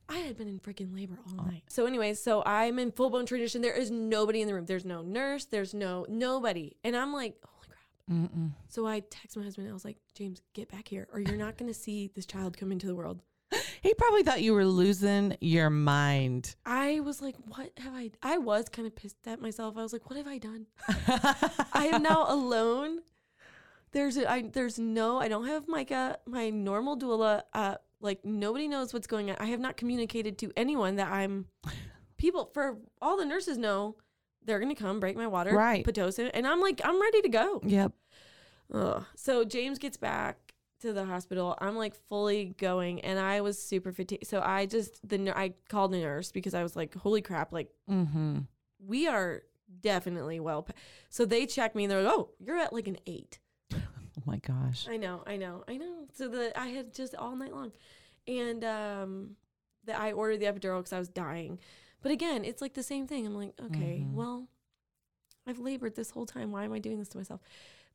I 0.08 0.18
had 0.18 0.36
been 0.36 0.48
in 0.48 0.58
freaking 0.60 0.94
labor 0.94 1.18
all 1.26 1.40
Oh. 1.40 1.44
night. 1.44 1.62
So, 1.68 1.86
anyways, 1.86 2.22
so 2.22 2.42
I'm 2.44 2.78
in 2.78 2.92
full 2.92 3.08
blown 3.08 3.24
transition. 3.24 3.62
There 3.62 3.72
is 3.72 3.90
nobody 3.90 4.42
in 4.42 4.46
the 4.48 4.52
room. 4.54 4.66
There's 4.66 4.84
no 4.84 5.00
nurse. 5.00 5.46
There's 5.46 5.72
no 5.72 6.04
nobody, 6.10 6.76
and 6.84 6.94
I'm 6.94 7.12
like, 7.14 7.36
holy 7.42 7.68
crap. 7.68 8.30
Mm-mm. 8.30 8.50
So 8.68 8.86
I 8.86 9.00
text 9.00 9.36
my 9.38 9.42
husband. 9.44 9.68
I 9.70 9.72
was 9.72 9.84
like, 9.84 9.96
James, 10.14 10.42
get 10.52 10.70
back 10.70 10.88
here, 10.88 11.08
or 11.12 11.20
you're 11.20 11.38
not 11.38 11.56
gonna 11.56 11.72
see 11.72 12.10
this 12.14 12.26
child 12.26 12.56
come 12.58 12.70
into 12.70 12.86
the 12.86 12.94
world. 12.94 13.22
He 13.84 13.92
probably 13.92 14.22
thought 14.22 14.40
you 14.40 14.54
were 14.54 14.64
losing 14.64 15.36
your 15.42 15.68
mind. 15.68 16.56
I 16.64 17.00
was 17.00 17.20
like, 17.20 17.36
what 17.48 17.70
have 17.76 17.92
I? 17.94 18.12
I 18.22 18.38
was 18.38 18.70
kind 18.70 18.86
of 18.88 18.96
pissed 18.96 19.18
at 19.26 19.42
myself. 19.42 19.76
I 19.76 19.82
was 19.82 19.92
like, 19.92 20.08
what 20.08 20.16
have 20.16 20.26
I 20.26 20.38
done? 20.38 20.66
I 20.88 21.90
am 21.92 22.02
now 22.02 22.24
alone. 22.26 23.00
There's 23.92 24.16
a, 24.16 24.28
I, 24.28 24.48
there's 24.50 24.78
no 24.78 25.20
I 25.20 25.28
don't 25.28 25.46
have 25.48 25.68
Micah, 25.68 26.18
my 26.24 26.48
normal 26.48 26.98
doula. 26.98 27.42
Uh, 27.52 27.74
like 28.00 28.24
nobody 28.24 28.68
knows 28.68 28.94
what's 28.94 29.06
going 29.06 29.30
on. 29.30 29.36
I 29.38 29.46
have 29.46 29.60
not 29.60 29.76
communicated 29.76 30.38
to 30.38 30.50
anyone 30.56 30.96
that 30.96 31.12
I'm. 31.12 31.44
People 32.16 32.50
for 32.54 32.78
all 33.02 33.18
the 33.18 33.26
nurses 33.26 33.58
know 33.58 33.96
they're 34.46 34.60
gonna 34.60 34.74
come 34.74 34.98
break 34.98 35.14
my 35.14 35.26
water, 35.26 35.54
Right. 35.54 35.84
Pitocin, 35.84 36.30
and 36.32 36.46
I'm 36.46 36.62
like 36.62 36.80
I'm 36.82 36.98
ready 37.02 37.20
to 37.20 37.28
go. 37.28 37.60
Yep. 37.62 37.92
Ugh. 38.72 39.04
So 39.14 39.44
James 39.44 39.78
gets 39.78 39.98
back 39.98 40.43
to 40.84 40.92
the 40.92 41.04
hospital. 41.04 41.56
I'm 41.60 41.76
like 41.76 41.94
fully 42.08 42.54
going, 42.58 43.00
and 43.02 43.18
I 43.18 43.40
was 43.40 43.60
super 43.60 43.92
fatigued. 43.92 44.26
So 44.26 44.40
I 44.40 44.66
just 44.66 45.06
the 45.08 45.32
I 45.36 45.54
called 45.68 45.92
the 45.92 45.98
nurse 45.98 46.30
because 46.32 46.54
I 46.54 46.62
was 46.62 46.76
like, 46.76 46.94
holy 46.94 47.20
crap, 47.22 47.52
like 47.52 47.70
Mm-hmm. 47.90 48.38
we 48.86 49.06
are 49.08 49.42
definitely 49.80 50.40
well. 50.40 50.62
Pa-. 50.62 50.72
So 51.10 51.24
they 51.24 51.46
check 51.46 51.74
me 51.74 51.84
and 51.84 51.90
they're 51.90 52.02
like, 52.02 52.12
oh, 52.14 52.30
you're 52.38 52.56
at 52.58 52.72
like 52.72 52.88
an 52.88 52.98
eight. 53.06 53.38
Oh 54.16 54.22
my 54.26 54.36
gosh. 54.38 54.86
I 54.88 54.96
know, 54.96 55.24
I 55.26 55.36
know, 55.36 55.64
I 55.68 55.76
know. 55.76 56.06
So 56.14 56.28
the 56.28 56.56
I 56.58 56.68
had 56.68 56.94
just 56.94 57.16
all 57.16 57.34
night 57.34 57.52
long, 57.52 57.72
and 58.28 58.64
um, 58.64 59.30
that 59.86 59.98
I 59.98 60.12
ordered 60.12 60.38
the 60.38 60.46
epidural 60.46 60.78
because 60.78 60.92
I 60.92 60.98
was 61.00 61.08
dying. 61.08 61.58
But 62.00 62.12
again, 62.12 62.44
it's 62.44 62.62
like 62.62 62.74
the 62.74 62.82
same 62.84 63.06
thing. 63.08 63.26
I'm 63.26 63.34
like, 63.34 63.52
okay, 63.66 64.04
Mhm. 64.06 64.12
well, 64.12 64.46
I've 65.48 65.58
labored 65.58 65.96
this 65.96 66.10
whole 66.10 66.26
time. 66.26 66.52
Why 66.52 66.64
am 66.64 66.72
I 66.72 66.78
doing 66.78 66.98
this 67.00 67.08
to 67.08 67.18
myself? 67.18 67.40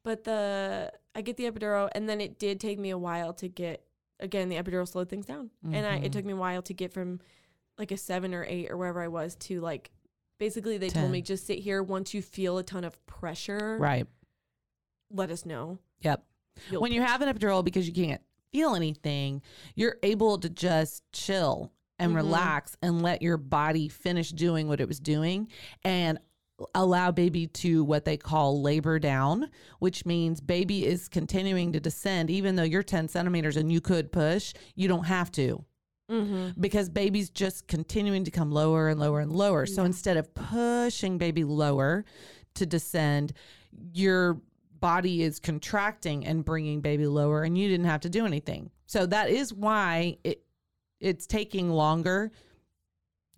But 0.04 0.24
the 0.24 0.92
I 1.16 1.22
get 1.22 1.38
the 1.38 1.46
epidural, 1.52 1.90
and 1.94 2.08
then 2.08 2.22
it 2.22 2.40
did 2.40 2.60
take 2.60 2.80
me 2.80 2.90
a 2.90 2.98
while 2.98 3.34
to 3.34 3.48
get. 3.48 3.84
Again, 4.22 4.50
the 4.50 4.58
epidural 4.58 4.86
slowed 4.88 5.08
things 5.10 5.26
down, 5.26 5.50
and 5.64 5.86
I 5.86 5.98
it 5.98 6.12
took 6.12 6.26
me 6.26 6.34
a 6.34 6.38
while 6.38 6.62
to 6.64 6.74
get 6.74 6.92
from 6.94 7.20
like 7.78 7.92
a 7.92 7.98
seven 7.98 8.34
or 8.34 8.46
eight 8.48 8.70
or 8.70 8.78
wherever 8.78 9.02
I 9.02 9.08
was 9.08 9.36
to 9.36 9.62
like. 9.62 9.92
Basically, 10.40 10.78
they 10.78 10.90
told 10.90 11.12
me 11.12 11.22
just 11.22 11.46
sit 11.48 11.60
here. 11.60 11.82
Once 11.84 12.14
you 12.14 12.22
feel 12.22 12.58
a 12.58 12.64
ton 12.64 12.84
of 12.86 13.06
pressure, 13.06 13.78
Right. 13.80 14.08
let 15.12 15.30
us 15.32 15.46
know. 15.46 15.80
Yep. 16.02 16.24
You'll 16.70 16.82
when 16.82 16.92
you 16.92 17.02
have 17.02 17.22
an 17.22 17.34
epidural 17.34 17.64
because 17.64 17.88
you 17.88 17.94
can't 17.94 18.22
feel 18.52 18.76
anything, 18.76 19.42
you're 19.76 19.98
able 20.04 20.38
to 20.40 20.50
just 20.50 21.04
chill 21.12 21.72
and 21.98 22.12
Mhm. 22.14 22.16
relax 22.16 22.76
and 22.82 23.02
let 23.02 23.22
your 23.22 23.38
body 23.38 23.88
finish 23.90 24.32
doing 24.32 24.68
what 24.68 24.80
it 24.82 24.88
was 24.88 25.00
doing 25.00 25.50
and 25.84 26.20
allow 26.76 27.12
baby 27.12 27.48
to 27.48 27.84
what 27.84 28.06
they 28.06 28.17
call 28.17 28.62
labor 28.62 29.00
down, 29.00 29.50
which 29.80 30.06
means 30.06 30.41
baby 30.41 30.86
is 30.86 31.08
continuing 31.08 31.74
to 31.74 31.80
descend 31.80 32.30
even 32.30 32.56
though 32.56 32.63
you're 32.63 32.84
10 32.84 33.08
centimeters 33.08 33.58
and 33.58 33.72
you 33.72 33.82
could 33.82 34.12
push, 34.12 34.54
you 34.76 34.88
don't 34.88 35.06
have 35.06 35.32
to 35.34 35.63
Mm-hmm. 36.10 36.60
because 36.60 36.89
baby's 36.89 37.30
just 37.30 37.67
continuing 37.67 38.24
to 38.24 38.32
come 38.32 38.52
lower 38.52 38.89
and 38.89 39.00
lower 39.00 39.19
and 39.19 39.32
lower. 39.32 39.67
So 39.67 39.84
instead 39.84 40.17
of 40.17 40.34
pushing 40.34 41.19
baby 41.19 41.43
lower 41.43 42.04
to 42.56 42.65
descend, 42.65 43.34
your 43.93 44.41
body 44.80 45.22
is 45.22 45.39
contracting 45.39 46.26
and 46.26 46.43
bringing 46.43 46.82
baby 46.82 47.06
lower 47.06 47.43
and 47.43 47.56
you 47.56 47.67
didn't 47.67 47.86
have 47.86 48.02
to 48.02 48.10
do 48.10 48.26
anything. 48.26 48.72
So 48.88 49.06
that 49.06 49.30
is 49.30 49.54
why 49.54 50.17
it 50.24 50.41
it's 51.00 51.28
taking 51.28 51.69
longer. 51.69 52.32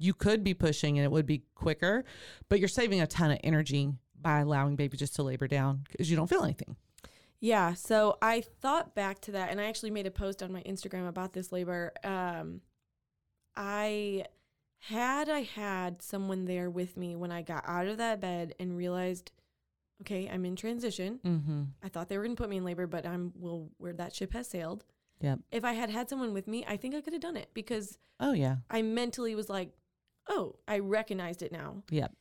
You 0.02 0.14
could 0.14 0.44
be 0.44 0.54
pushing 0.54 0.98
and 0.98 1.06
it 1.06 1.12
would 1.12 1.26
be 1.26 1.44
quicker, 1.54 2.04
but 2.50 2.60
you're 2.60 2.68
saving 2.68 3.02
a 3.02 3.08
ton 3.08 3.32
of 3.32 3.40
energy 3.44 3.92
by 4.20 4.40
allowing 4.40 4.76
baby 4.76 4.98
just 4.98 5.16
to 5.16 5.24
labor 5.24 5.48
down 5.48 5.86
because 5.90 6.10
you 6.10 6.18
don't 6.18 6.28
feel 6.28 6.44
anything. 6.44 6.76
Yeah, 7.40 7.74
so 7.74 8.18
I 8.22 8.42
thought 8.42 8.94
back 8.94 9.20
to 9.22 9.32
that, 9.32 9.50
and 9.50 9.60
I 9.60 9.66
actually 9.66 9.90
made 9.90 10.06
a 10.06 10.12
post 10.12 10.44
on 10.44 10.52
my 10.52 10.62
Instagram 10.62 11.08
about 11.08 11.34
this 11.34 11.52
labor. 11.52 11.92
Um, 12.04 12.62
I 13.56 14.26
had 14.78 15.30
I 15.30 15.42
had 15.42 16.02
someone 16.02 16.46
there 16.46 16.70
with 16.70 16.98
me 16.98 17.16
when 17.16 17.32
I 17.32 17.42
got 17.42 17.64
out 17.68 17.88
of 17.88 17.98
that 17.98 18.22
bed 18.22 18.54
and 18.60 18.78
realized, 18.78 19.32
okay, 20.02 20.30
I'm 20.32 20.46
in 20.46 20.56
transition. 20.56 21.20
Mm-hmm. 21.26 21.64
I 21.84 21.90
thought 21.90 22.10
they 22.10 22.18
were 22.18 22.24
going 22.24 22.36
to 22.36 22.42
put 22.42 22.50
me 22.50 22.58
in 22.58 22.64
labor, 22.64 22.88
but 22.88 23.06
I'm 23.06 23.34
well, 23.36 23.70
where 23.78 23.94
that 23.94 24.16
ship 24.16 24.34
has 24.34 24.48
sailed. 24.48 24.84
Yep. 25.22 25.40
If 25.52 25.64
I 25.64 25.74
had 25.74 25.90
had 25.90 26.10
someone 26.10 26.34
with 26.34 26.48
me, 26.48 26.66
I 26.68 26.78
think 26.78 26.96
I 26.96 27.02
could 27.02 27.14
have 27.14 27.22
done 27.22 27.38
it 27.38 27.50
because 27.54 27.98
Oh 28.20 28.34
yeah. 28.34 28.58
I 28.70 28.84
mentally 28.84 29.34
was 29.36 29.50
like, 29.50 29.72
oh, 30.30 30.56
I 30.68 30.80
recognized 30.80 31.42
it 31.42 31.52
now. 31.52 31.84
Yep. 31.90 32.14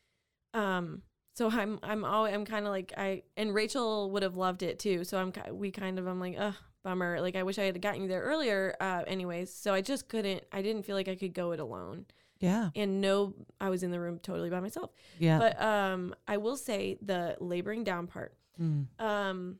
Um, 0.55 1.03
so 1.35 1.49
I'm 1.51 1.79
I'm 1.83 2.05
all 2.05 2.27
I'm 2.27 2.45
kind 2.45 2.67
of 2.67 2.73
like 2.73 2.93
I 2.97 3.23
and 3.37 3.55
Rachel 3.55 4.11
would 4.11 4.23
have 4.23 4.37
loved 4.37 4.63
it 4.63 4.79
too. 4.79 5.05
So 5.05 5.19
I'm 5.19 5.33
we 5.57 5.71
kind 5.71 5.99
of 5.99 6.07
I'm 6.07 6.21
like 6.21 6.37
ugh 6.39 6.55
bummer. 6.83 7.21
Like 7.21 7.37
I 7.37 7.43
wish 7.43 7.59
I 7.59 7.65
had 7.65 7.81
gotten 7.81 8.03
you 8.03 8.09
there 8.09 8.23
earlier. 8.23 8.77
Uh, 8.81 9.03
anyways, 9.07 9.53
so 9.53 9.73
I 9.73 9.81
just 9.81 10.09
couldn't. 10.09 10.45
I 10.53 10.63
didn't 10.63 10.85
feel 10.85 10.97
like 10.97 11.09
I 11.09 11.15
could 11.15 11.35
go 11.35 11.53
it 11.53 11.61
alone. 11.61 12.07
Yeah. 12.39 12.71
And 12.75 13.01
no, 13.01 13.35
I 13.61 13.69
was 13.69 13.83
in 13.83 13.91
the 13.91 14.01
room 14.01 14.19
totally 14.19 14.51
by 14.51 14.61
myself. 14.61 14.91
Yeah. 15.19 15.39
But 15.39 15.63
um, 15.63 16.15
I 16.27 16.39
will 16.39 16.57
say 16.57 16.97
the 17.03 17.37
laboring 17.39 17.85
down 17.85 18.07
part. 18.07 18.35
Mm. 18.61 18.87
Um, 18.99 19.57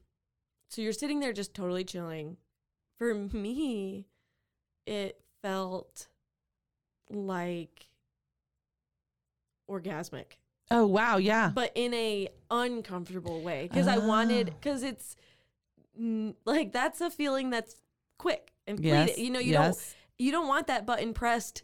so 0.69 0.81
you're 0.83 0.93
sitting 0.93 1.21
there 1.21 1.33
just 1.33 1.55
totally 1.55 1.85
chilling. 1.85 2.39
For 2.99 3.15
me, 3.33 4.07
it 4.87 5.21
felt 5.43 6.09
like 7.11 7.90
orgasmic 9.71 10.33
Oh 10.73 10.87
wow. 10.87 11.17
Yeah. 11.17 11.51
but 11.55 11.73
in 11.75 11.93
a 11.95 12.29
uncomfortable 12.51 13.41
way 13.43 13.69
because 13.71 13.89
I 13.89 13.99
wanted 13.99 14.51
Ah. 14.51 14.57
because 14.61 14.83
it's 14.83 15.17
like 16.45 16.73
that's 16.73 17.01
a 17.01 17.11
feeling 17.11 17.51
that's 17.51 17.75
quick 18.19 18.53
and 18.67 18.79
Yes. 18.81 19.19
You 19.19 19.31
know, 19.31 19.41
you 19.41 19.53
yes. 19.53 19.77
don't 19.77 19.97
you 20.19 20.33
don't 20.33 20.49
want 20.49 20.67
that 20.69 20.87
button 20.87 21.13
pressed 21.15 21.63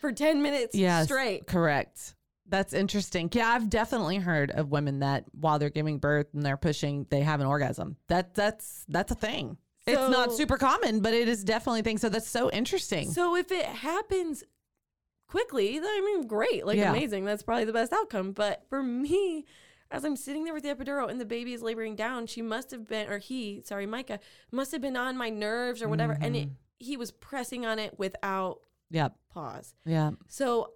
for 0.00 0.12
ten 0.12 0.42
minutes 0.42 0.74
Yes, 0.74 1.06
straight. 1.06 1.46
Correct. 1.46 2.14
That's 2.48 2.72
interesting. 2.74 3.30
Yeah, 3.32 3.48
I've 3.48 3.70
definitely 3.70 4.16
heard 4.18 4.50
of 4.50 4.70
women 4.70 4.98
that 4.98 5.24
while 5.32 5.58
they're 5.58 5.70
giving 5.70 5.98
birth 5.98 6.26
and 6.34 6.42
they're 6.42 6.56
pushing, 6.58 7.06
they 7.08 7.20
have 7.20 7.40
an 7.40 7.46
orgasm. 7.46 7.96
That 8.08 8.34
that's 8.34 8.84
that's 8.88 9.10
a 9.12 9.14
thing. 9.14 9.56
it's 9.86 10.10
not 10.10 10.32
super 10.32 10.56
common, 10.58 11.00
but 11.00 11.14
it 11.14 11.28
is 11.28 11.42
definitely 11.44 11.80
a 11.80 11.84
thing. 11.84 11.98
So 11.98 12.08
that's 12.08 12.28
so 12.28 12.50
interesting. 12.50 13.10
So 13.10 13.36
if 13.36 13.50
it 13.50 13.64
happens 13.64 14.44
quickly, 15.32 15.78
then 15.78 15.88
I 15.88 16.02
mean, 16.04 16.26
great, 16.26 16.66
like 16.66 16.76
Yeah. 16.76 16.90
amazing. 16.90 17.24
That's 17.24 17.42
probably 17.42 17.64
the 17.64 17.72
best 17.72 17.90
outcome. 17.90 18.32
But 18.32 18.66
for 18.68 18.82
me, 18.82 19.46
as 19.90 20.04
I'm 20.04 20.14
sitting 20.14 20.44
there 20.44 20.52
with 20.52 20.62
the 20.62 20.68
epidural 20.68 21.10
and 21.10 21.18
the 21.18 21.24
baby 21.24 21.54
is 21.54 21.62
laboring 21.62 21.96
down, 21.96 22.26
she 22.26 22.42
must 22.42 22.70
have 22.70 22.86
been, 22.86 23.08
or 23.08 23.16
he, 23.16 23.62
sorry, 23.64 23.86
Micah, 23.86 24.20
must 24.50 24.72
have 24.72 24.82
been 24.82 24.94
on 24.94 25.16
my 25.16 25.30
nerves 25.30 25.80
or 25.80 25.88
whatever, 25.88 26.18
and 26.20 26.36
it 26.36 26.48
mm-hmm. 26.48 26.54
he 26.80 26.98
was 26.98 27.12
pressing 27.12 27.64
on 27.64 27.78
it 27.78 27.98
without 27.98 28.58
yep. 28.90 29.16
pause. 29.32 29.74
Yeah. 29.86 30.10
So 30.28 30.72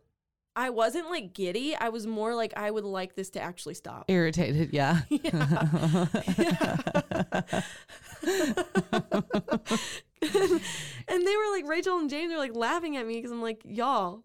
I 0.55 0.71
wasn't 0.71 1.11
like 1.11 1.35
giddy. 1.35 1.77
I 1.77 1.91
was 1.91 2.07
more 2.07 2.35
like 2.35 2.55
I 2.57 2.71
would 2.71 2.85
like 2.85 3.15
this 3.15 3.29
to 3.31 3.43
actually 3.43 3.75
stop. 3.75 4.07
Irritated. 4.09 4.73
Yeah. 4.73 5.01
and 11.09 11.27
they 11.27 11.37
were 11.37 11.51
like 11.53 11.67
Rachel 11.67 11.99
and 11.99 12.09
James 12.09 12.33
were 12.33 12.39
like 12.39 12.57
laughing 12.57 12.97
at 12.97 13.07
me 13.07 13.15
because 13.15 13.31
I'm 13.31 13.43
like, 13.43 13.61
y'all, 13.65 14.23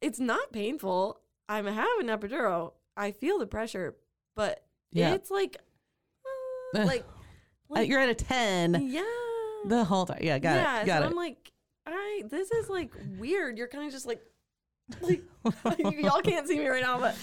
it's 0.00 0.18
not 0.20 0.52
painful. 0.52 1.20
I'm 1.48 1.66
having 1.66 2.08
an 2.10 2.18
epidural. 2.18 2.72
I 2.96 3.12
feel 3.12 3.38
the 3.38 3.46
pressure, 3.46 3.96
but 4.36 4.64
Yeah. 4.92 5.14
it's 5.14 5.30
like, 5.30 5.56
uh, 6.74 6.84
like, 6.84 7.04
Uh, 7.04 7.12
like 7.70 7.88
You're 7.88 8.00
at 8.00 8.08
a 8.08 8.14
10 8.14 8.88
yeah, 8.90 9.02
the 9.66 9.84
whole 9.84 10.06
time. 10.06 10.18
Yeah. 10.22 10.38
Got 10.38 10.54
yeah. 10.56 10.80
it. 10.82 10.86
Got 10.86 10.98
so 11.02 11.06
it. 11.06 11.10
I'm 11.10 11.16
like, 11.16 11.52
I 11.86 12.22
this 12.28 12.50
is 12.50 12.68
like 12.68 12.92
weird. 13.18 13.56
You're 13.58 13.68
kind 13.68 13.86
of 13.86 13.92
just 13.92 14.06
like, 14.06 14.22
like 15.00 15.22
y'all 15.78 16.20
can't 16.22 16.46
see 16.46 16.58
me 16.58 16.66
right 16.66 16.82
now, 16.82 16.98
but 16.98 17.14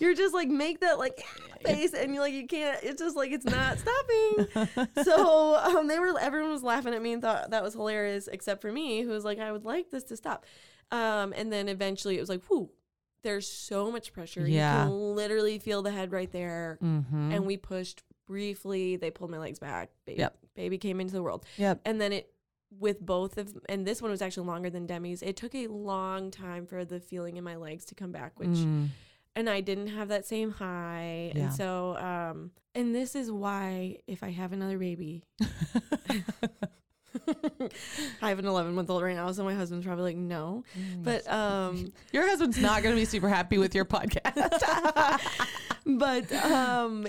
you're 0.00 0.14
just 0.14 0.34
like 0.34 0.48
make 0.48 0.80
that 0.80 0.98
like 0.98 1.22
face, 1.64 1.92
and 1.94 2.14
you're 2.14 2.22
like 2.22 2.34
you 2.34 2.46
can't. 2.46 2.78
It's 2.82 3.00
just 3.00 3.16
like 3.16 3.30
it's 3.32 3.44
not 3.44 3.78
stopping. 3.78 5.04
so 5.04 5.56
um, 5.56 5.88
they 5.88 5.98
were 5.98 6.18
everyone 6.20 6.50
was 6.52 6.62
laughing 6.62 6.94
at 6.94 7.02
me 7.02 7.12
and 7.12 7.22
thought 7.22 7.50
that 7.50 7.62
was 7.62 7.74
hilarious, 7.74 8.28
except 8.28 8.60
for 8.62 8.72
me, 8.72 9.02
who 9.02 9.10
was 9.10 9.24
like, 9.24 9.38
I 9.38 9.50
would 9.52 9.64
like 9.64 9.90
this 9.90 10.04
to 10.04 10.16
stop. 10.16 10.44
Um, 10.90 11.32
and 11.36 11.52
then 11.52 11.68
eventually 11.68 12.16
it 12.16 12.20
was 12.20 12.28
like, 12.28 12.42
whoo, 12.48 12.70
there's 13.22 13.46
so 13.50 13.90
much 13.92 14.12
pressure. 14.12 14.46
Yeah. 14.48 14.84
You 14.84 14.88
can 14.90 15.14
literally 15.16 15.58
feel 15.58 15.82
the 15.82 15.90
head 15.90 16.12
right 16.12 16.30
there. 16.32 16.78
mm-hmm. 16.82 17.32
And 17.32 17.44
we 17.46 17.56
pushed 17.56 18.02
briefly. 18.26 18.96
They 18.96 19.10
pulled 19.10 19.30
my 19.30 19.38
legs 19.38 19.58
back. 19.58 19.90
Baby, 20.06 20.20
Yep. 20.20 20.38
baby 20.54 20.78
came 20.78 21.00
into 21.00 21.12
the 21.14 21.22
world. 21.22 21.44
Yep. 21.56 21.80
And 21.84 22.00
then 22.00 22.12
it, 22.12 22.32
with 22.78 23.00
both 23.00 23.38
of, 23.38 23.56
and 23.68 23.86
this 23.86 24.00
one 24.02 24.10
was 24.10 24.20
actually 24.22 24.46
longer 24.46 24.70
than 24.70 24.86
Demi's. 24.86 25.22
It 25.22 25.36
took 25.36 25.54
a 25.54 25.66
long 25.68 26.30
time 26.30 26.66
for 26.66 26.84
the 26.84 27.00
feeling 27.00 27.36
in 27.38 27.44
my 27.44 27.56
legs 27.56 27.84
to 27.86 27.94
come 27.94 28.12
back, 28.12 28.38
which, 28.38 28.48
Mm. 28.50 28.88
and 29.34 29.48
I 29.50 29.62
didn't 29.62 29.86
have 29.88 30.08
that 30.08 30.26
same 30.26 30.50
high. 30.52 31.32
Yeah. 31.34 31.42
And 31.44 31.52
so, 31.54 31.96
um, 31.96 32.50
and 32.74 32.94
this 32.94 33.14
is 33.16 33.30
why 33.30 33.98
if 34.06 34.22
I 34.22 34.30
have 34.30 34.52
another 34.52 34.78
baby, 34.78 35.24
I 38.22 38.28
have 38.30 38.38
an 38.38 38.46
11 38.46 38.74
month 38.74 38.90
old 38.90 39.02
right 39.02 39.14
now, 39.16 39.30
so 39.32 39.44
my 39.44 39.54
husband's 39.54 39.86
probably 39.86 40.04
like, 40.04 40.16
no. 40.16 40.64
But, 41.02 41.30
um, 41.30 41.92
Your 42.12 42.26
husband's 42.26 42.58
not 42.58 42.82
going 42.82 42.94
to 42.94 43.00
be 43.00 43.04
super 43.04 43.28
happy 43.28 43.58
with 43.58 43.74
your 43.74 43.84
podcast. 43.84 45.20
but 45.86 46.30
um 46.32 47.06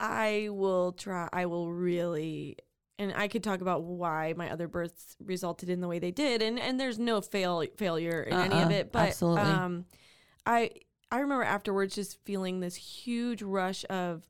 I 0.00 0.48
will 0.50 0.92
try 0.92 1.28
I 1.32 1.46
will 1.46 1.70
really 1.72 2.56
and 2.98 3.12
I 3.14 3.28
could 3.28 3.42
talk 3.44 3.60
about 3.60 3.82
why 3.82 4.32
my 4.36 4.50
other 4.50 4.66
births 4.68 5.16
resulted 5.22 5.68
in 5.68 5.80
the 5.80 5.88
way 5.88 5.98
they 5.98 6.10
did 6.10 6.40
and 6.42 6.58
and 6.58 6.80
there's 6.80 6.98
no 6.98 7.20
fail 7.20 7.62
failure 7.76 8.22
in 8.22 8.32
any 8.34 8.54
of 8.60 8.68
Uh-uh, 8.68 8.70
it 8.70 8.92
but 8.92 9.08
absolutely. 9.08 9.42
um 9.42 9.84
I 10.46 10.70
I 11.10 11.18
remember 11.20 11.44
afterwards 11.44 11.94
just 11.94 12.18
feeling 12.24 12.60
this 12.60 12.74
huge 12.76 13.42
rush 13.42 13.84
of 13.90 14.22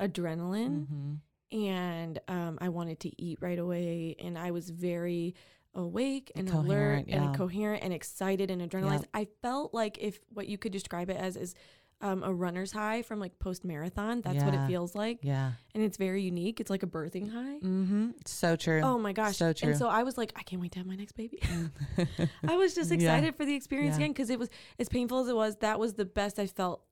adrenaline 0.00 0.86
Mhm. 0.86 1.16
And 1.52 2.18
um 2.28 2.58
I 2.60 2.68
wanted 2.68 3.00
to 3.00 3.22
eat 3.22 3.38
right 3.40 3.58
away 3.58 4.16
and 4.18 4.38
I 4.38 4.50
was 4.50 4.70
very 4.70 5.34
awake 5.74 6.32
and 6.34 6.48
alert 6.48 6.64
Coherent, 6.66 7.08
yeah. 7.08 7.22
and 7.24 7.36
coherent 7.36 7.82
and 7.84 7.92
excited 7.92 8.50
and 8.50 8.60
adrenalized. 8.60 9.04
I 9.14 9.28
felt 9.42 9.72
like 9.72 9.98
if 9.98 10.18
what 10.32 10.48
you 10.48 10.58
could 10.58 10.72
describe 10.72 11.10
it 11.10 11.16
as 11.16 11.36
is 11.36 11.54
um, 12.02 12.22
a 12.22 12.32
runner's 12.32 12.72
high 12.72 13.02
from 13.02 13.20
like 13.20 13.38
post 13.38 13.62
marathon. 13.62 14.22
That's 14.22 14.42
what 14.42 14.54
it 14.54 14.66
feels 14.66 14.94
like. 14.94 15.18
Yeah. 15.22 15.52
And 15.74 15.84
it's 15.84 15.98
very 15.98 16.22
unique. 16.22 16.58
It's 16.58 16.70
like 16.70 16.82
a 16.82 16.86
birthing 16.86 17.30
high. 17.30 17.58
Mm-hmm. 17.58 18.12
So 18.24 18.56
true. 18.56 18.80
Oh 18.82 18.98
my 18.98 19.12
gosh. 19.12 19.36
So 19.36 19.52
true. 19.52 19.68
And 19.68 19.78
so 19.78 19.86
I 19.86 20.02
was 20.02 20.16
like, 20.16 20.32
I 20.34 20.42
can't 20.42 20.62
wait 20.62 20.72
to 20.72 20.78
have 20.78 20.86
my 20.86 20.96
next 20.96 21.12
baby. 21.12 21.42
I 22.48 22.56
was 22.56 22.74
just 22.74 22.90
Yeah. 22.90 22.96
excited 22.96 23.36
for 23.36 23.44
the 23.44 23.54
experience 23.54 23.92
Yeah. 23.98 24.04
again 24.04 24.12
because 24.12 24.30
it 24.30 24.38
was 24.38 24.48
as 24.78 24.88
painful 24.88 25.18
as 25.20 25.28
it 25.28 25.36
was, 25.36 25.56
that 25.56 25.78
was 25.78 25.92
the 25.92 26.06
best 26.06 26.38
I 26.38 26.46
felt 26.46 26.82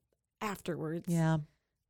afterwards. 0.41 1.05
yeah. 1.07 1.37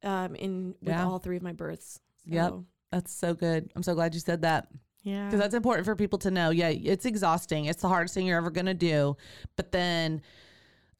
Um 0.01 0.35
in 0.35 0.75
with 0.81 0.89
Yeah. 0.89 1.05
all 1.05 1.19
three 1.19 1.35
of 1.35 1.43
my 1.43 1.51
births. 1.51 1.99
Yep. 2.25 2.53
That's 2.91 3.13
so 3.13 3.33
good. 3.33 3.71
I'm 3.75 3.83
so 3.83 3.93
glad 3.95 4.13
you 4.13 4.19
said 4.19 4.41
that 4.41 4.67
Yeah. 5.03 5.25
because 5.25 5.39
that's 5.39 5.53
important 5.53 5.85
for 5.85 5.95
people 5.95 6.19
to 6.19 6.31
know. 6.31 6.49
Yeah, 6.49 6.69
it's 6.69 7.05
exhausting. 7.05 7.65
It's 7.65 7.81
the 7.81 7.87
hardest 7.87 8.13
thing 8.13 8.25
you're 8.25 8.37
ever 8.37 8.49
going 8.51 8.65
to 8.65 8.73
do. 8.73 9.15
But 9.55 9.71
then 9.71 10.21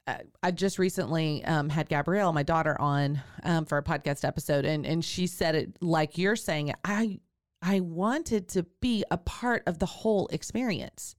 I- 0.08 0.22
I 0.42 0.52
just 0.52 0.80
recently 0.80 1.44
um, 1.46 1.70
had 1.70 1.88
Gabrielle, 1.90 2.34
my 2.34 2.44
daughter, 2.44 2.80
on 2.80 3.22
um, 3.44 3.66
for 3.66 3.78
a 3.78 3.84
podcast 3.84 4.24
episode, 4.28 4.66
and 4.66 4.86
and 4.86 5.04
she 5.06 5.28
said 5.28 5.56
it 5.56 5.78
like 5.82 6.18
you're 6.18 6.36
saying 6.36 6.70
it. 6.70 6.76
I 6.84 7.20
I 7.62 7.82
wanted 7.82 8.48
to 8.50 8.64
be 8.82 9.04
a 9.12 9.18
part 9.18 9.64
of 9.68 9.80
the 9.80 9.86
whole 9.86 10.28
experience. 10.32 11.16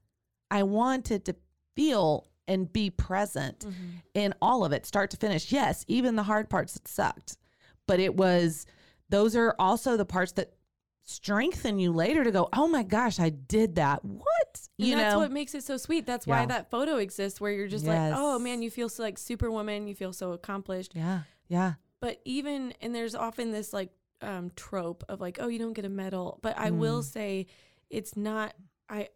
I 0.50 0.62
wanted 0.64 1.24
to 1.26 1.36
feel 1.76 2.26
and 2.48 2.72
be 2.72 2.90
present 2.90 3.64
in 4.14 4.34
all 4.42 4.64
of 4.64 4.72
it, 4.72 4.86
start 4.86 5.10
to 5.10 5.16
finish. 5.16 5.52
Yes, 5.52 5.84
even 5.86 6.16
the 6.16 6.24
hard 6.24 6.48
parts 6.50 6.72
that 6.74 6.88
sucked, 6.88 7.36
but 7.86 8.00
it 8.00 8.16
was. 8.16 8.66
Those 9.10 9.36
are 9.36 9.54
also 9.58 9.96
the 9.96 10.04
parts 10.06 10.32
that 10.32 10.52
strengthen 11.02 11.78
you 11.78 11.92
later 11.92 12.22
to 12.24 12.30
go. 12.30 12.48
Oh 12.52 12.68
my 12.68 12.82
gosh, 12.82 13.18
I 13.20 13.30
did 13.30 13.74
that. 13.76 14.04
What 14.04 14.60
And 14.78 14.88
you 14.88 14.96
that's 14.96 15.14
know? 15.14 15.18
what 15.20 15.32
makes 15.32 15.54
it 15.54 15.64
so 15.64 15.76
sweet. 15.76 16.06
That's 16.06 16.26
why 16.26 16.46
that 16.46 16.70
photo 16.70 16.96
exists 16.96 17.40
where 17.40 17.52
you're 17.52 17.68
just 17.68 17.86
like, 17.86 18.12
oh 18.14 18.38
man, 18.38 18.62
you 18.62 18.70
feel 18.70 18.88
so 18.88 19.02
like 19.02 19.18
superwoman, 19.18 19.86
you 19.88 19.94
feel 19.94 20.12
so 20.12 20.32
accomplished. 20.32 20.92
yeah, 20.94 21.20
yeah. 21.48 21.74
But 22.00 22.20
even 22.24 22.72
and 22.80 22.94
there's 22.94 23.14
often 23.14 23.50
this 23.50 23.72
like 23.72 23.90
um 24.22 24.52
trope 24.56 25.04
of 25.08 25.20
like, 25.20 25.38
oh, 25.40 25.48
you 25.48 25.58
don't 25.58 25.72
get 25.72 25.84
a 25.84 25.88
medal. 25.90 26.38
But 26.42 26.56
I 26.58 26.70
will 26.70 27.00
Mm. 27.02 27.04
say 27.12 27.46
it's 27.90 28.16
not 28.16 28.54
I 28.88 29.08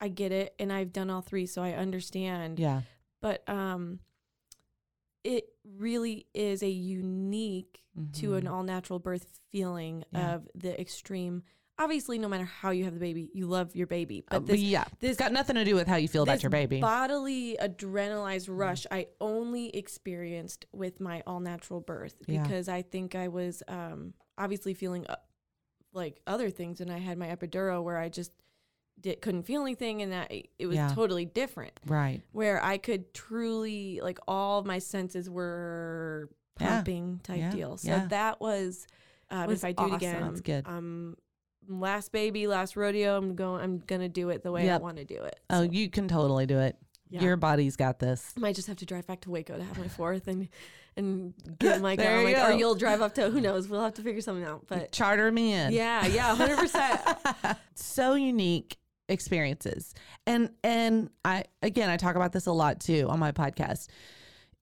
I 0.00 0.08
get 0.08 0.32
it 0.32 0.54
and 0.58 0.72
I've 0.72 0.92
done 0.92 1.10
all 1.10 1.20
three, 1.22 1.46
so 1.46 1.62
I 1.62 1.72
understand. 1.72 2.58
Yeah. 2.58 2.82
But 3.20 3.46
um 3.48 4.00
it 5.24 5.44
really 5.76 6.26
is 6.34 6.62
a 6.62 6.68
unique 6.70 7.82
to 8.14 8.34
an 8.34 8.44
Mhm. 8.44 8.50
all 8.50 8.62
natural 8.62 8.98
birth 8.98 9.38
feeling 9.50 10.04
Yeah. 10.12 10.34
of 10.36 10.48
the 10.54 10.78
extreme 10.80 11.42
obviously 11.78 12.16
no 12.16 12.28
matter 12.28 12.44
how 12.44 12.70
you 12.70 12.84
have 12.84 12.94
the 12.94 13.00
baby, 13.00 13.28
you 13.34 13.46
love 13.46 13.74
your 13.74 13.86
baby. 13.88 14.20
But 14.30 14.36
Uh, 14.36 14.38
this 14.40 14.60
yeah, 14.60 14.84
this 15.00 15.12
it's 15.12 15.18
got 15.18 15.32
nothing 15.32 15.56
to 15.56 15.64
do 15.64 15.74
with 15.74 15.88
how 15.88 15.96
you 15.96 16.06
feel 16.06 16.22
about 16.22 16.40
your 16.42 16.50
baby. 16.50 16.80
bodily 16.80 17.56
adrenalized 17.60 18.46
rush 18.48 18.86
I 18.90 19.08
only 19.20 19.74
experienced 19.74 20.64
with 20.72 21.00
my 21.00 21.22
all 21.26 21.40
natural 21.40 21.80
birth 21.80 22.14
Yeah. 22.28 22.42
because 22.42 22.68
I 22.68 22.82
think 22.82 23.14
I 23.16 23.26
was 23.28 23.62
um, 23.68 24.14
obviously 24.38 24.74
feeling 24.74 25.06
uh, 25.08 25.16
like 25.92 26.20
other 26.26 26.50
things, 26.50 26.80
and 26.80 26.92
I 26.92 26.98
had 26.98 27.18
my 27.18 27.28
epidural 27.34 27.82
where 27.82 27.98
I 27.98 28.08
just 28.08 28.32
did, 29.00 29.20
couldn't 29.20 29.42
feel 29.42 29.62
anything, 29.62 30.02
and 30.02 30.12
that 30.12 30.30
it 30.58 30.66
was 30.66 30.76
Yeah. 30.76 30.88
totally 30.94 31.24
different. 31.24 31.72
right. 31.86 32.22
Where 32.32 32.62
I 32.62 32.78
could 32.78 33.12
truly 33.14 34.00
like 34.02 34.18
all 34.28 34.58
of 34.60 34.66
my 34.66 34.78
senses 34.78 35.28
were 35.28 36.28
Yeah. 36.60 36.76
pumping 36.76 37.20
type 37.22 37.38
Yeah. 37.38 37.50
deal. 37.50 37.76
So 37.76 37.88
Yeah. 37.90 38.06
that 38.06 38.40
was. 38.40 38.86
Um, 39.30 39.46
Was 39.46 39.60
if 39.60 39.64
I 39.64 39.72
do 39.72 39.82
awesome. 39.84 39.94
it 39.94 39.96
again, 39.96 40.20
That's 40.22 40.40
good. 40.42 40.66
Um, 40.68 41.16
last 41.68 42.12
baby, 42.12 42.46
last 42.46 42.76
rodeo. 42.76 43.16
I'm 43.16 43.34
going. 43.34 43.62
I'm 43.62 43.78
gonna 43.78 44.08
do 44.08 44.28
it 44.28 44.42
the 44.42 44.52
way 44.52 44.66
Yep. 44.66 44.80
I 44.80 44.82
want 44.82 44.96
to 44.98 45.04
do 45.04 45.22
it. 45.22 45.40
Oh, 45.50 45.62
you 45.62 45.88
can 45.88 46.06
totally 46.06 46.44
do 46.46 46.58
it. 46.58 46.76
Yeah. 47.08 47.22
Your 47.22 47.36
body's 47.36 47.76
got 47.76 47.98
this. 47.98 48.32
I 48.36 48.40
might 48.40 48.54
just 48.54 48.68
have 48.68 48.76
to 48.78 48.86
drive 48.86 49.06
back 49.06 49.20
to 49.22 49.30
Waco 49.30 49.56
to 49.56 49.62
have 49.64 49.78
my 49.78 49.88
fourth 49.88 50.28
and 50.28 50.48
and 50.96 51.32
get 51.58 51.80
my 51.80 51.96
car. 51.96 52.18
you 52.20 52.34
Like, 52.34 52.50
or 52.50 52.52
you'll 52.52 52.74
drive 52.74 53.00
up 53.00 53.14
to 53.14 53.30
who 53.30 53.40
knows? 53.40 53.68
We'll 53.68 53.82
have 53.82 53.94
to 53.94 54.02
figure 54.02 54.20
something 54.20 54.44
out. 54.44 54.66
But 54.68 54.92
Charter 54.92 55.32
me 55.32 55.52
in. 55.54 55.72
yeah, 55.72 56.06
yeah, 56.06 56.34
hundred 56.36 56.58
percent. 56.58 57.00
so 57.74 58.12
unique 58.14 58.76
experiences. 59.08 59.94
And 60.26 60.50
and 60.62 61.10
I 61.24 61.44
again 61.62 61.90
I 61.90 61.96
talk 61.96 62.16
about 62.16 62.32
this 62.32 62.46
a 62.46 62.52
lot 62.52 62.80
too 62.80 63.06
on 63.08 63.18
my 63.18 63.32
podcast. 63.32 63.88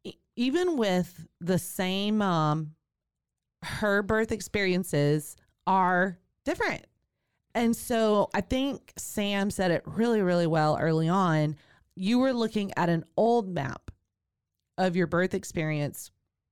E- 0.04 0.14
even 0.36 0.76
with 0.76 1.26
the 1.40 1.58
same 1.58 2.18
mom, 2.18 2.72
her 3.62 4.02
birth 4.02 4.32
experiences 4.32 5.36
are 5.66 6.18
different. 6.44 6.86
And 7.54 7.76
so 7.76 8.30
I 8.34 8.40
think 8.40 8.92
Sam 8.96 9.50
said 9.50 9.70
it 9.70 9.82
really, 9.84 10.22
really 10.22 10.46
well 10.46 10.78
early 10.80 11.08
on. 11.08 11.56
You 11.96 12.18
were 12.18 12.32
looking 12.32 12.72
at 12.76 12.88
an 12.88 13.04
old 13.16 13.48
map 13.48 13.90
of 14.78 14.96
your 14.96 15.06
birth 15.06 15.34
experience, 15.34 16.10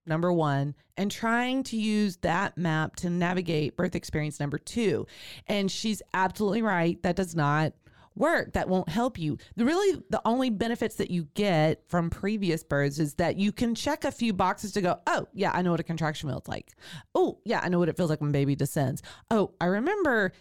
number 0.08 0.32
one, 0.32 0.74
and 0.96 1.10
trying 1.10 1.62
to 1.64 1.76
use 1.76 2.16
that 2.18 2.56
map 2.56 2.96
to 2.96 3.10
navigate 3.10 3.76
birth 3.76 3.94
experience 3.94 4.40
number 4.40 4.58
two. 4.58 5.06
And 5.46 5.70
she's 5.70 6.02
absolutely 6.14 6.62
right. 6.62 7.02
That 7.02 7.16
does 7.16 7.36
not 7.36 7.72
work. 8.18 8.52
That 8.54 8.68
won't 8.68 8.88
help 8.88 9.18
you. 9.18 9.38
The 9.56 9.64
really 9.64 10.02
the 10.10 10.20
only 10.24 10.50
benefits 10.50 10.96
that 10.96 11.10
you 11.10 11.28
get 11.34 11.82
from 11.88 12.10
previous 12.10 12.64
births 12.64 12.98
is 12.98 13.14
that 13.14 13.36
you 13.36 13.52
can 13.52 13.74
check 13.74 14.04
a 14.04 14.10
few 14.10 14.32
boxes 14.32 14.72
to 14.72 14.80
go, 14.80 14.98
oh 15.06 15.28
yeah, 15.32 15.52
I 15.54 15.62
know 15.62 15.70
what 15.70 15.80
a 15.80 15.84
contraction 15.84 16.28
feels 16.28 16.48
like. 16.48 16.72
Oh 17.14 17.38
yeah, 17.44 17.60
I 17.62 17.68
know 17.68 17.78
what 17.78 17.88
it 17.88 17.96
feels 17.96 18.10
like 18.10 18.20
when 18.20 18.32
baby 18.32 18.56
descends. 18.56 19.02
Oh, 19.30 19.52
I 19.60 19.66
remember 19.66 20.32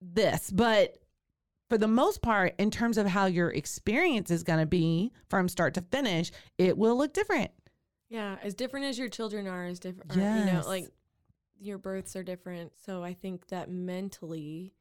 this, 0.00 0.50
but 0.50 0.98
for 1.70 1.78
the 1.78 1.88
most 1.88 2.20
part, 2.20 2.54
in 2.58 2.70
terms 2.70 2.98
of 2.98 3.06
how 3.06 3.26
your 3.26 3.50
experience 3.50 4.30
is 4.30 4.42
going 4.42 4.58
to 4.58 4.66
be 4.66 5.12
from 5.30 5.48
start 5.48 5.74
to 5.74 5.82
finish, 5.82 6.30
it 6.58 6.76
will 6.76 6.96
look 6.96 7.14
different. 7.14 7.50
Yeah, 8.08 8.36
as 8.42 8.54
different 8.54 8.86
as 8.86 8.98
your 8.98 9.08
children 9.08 9.46
are, 9.46 9.64
as 9.64 9.78
different. 9.78 10.12
You 10.14 10.44
know, 10.52 10.62
like 10.66 10.88
your 11.58 11.78
births 11.78 12.14
are 12.16 12.22
different. 12.22 12.72
So 12.84 13.02
I 13.02 13.14
think 13.14 13.48
that 13.48 13.70
mentally, 13.70 14.74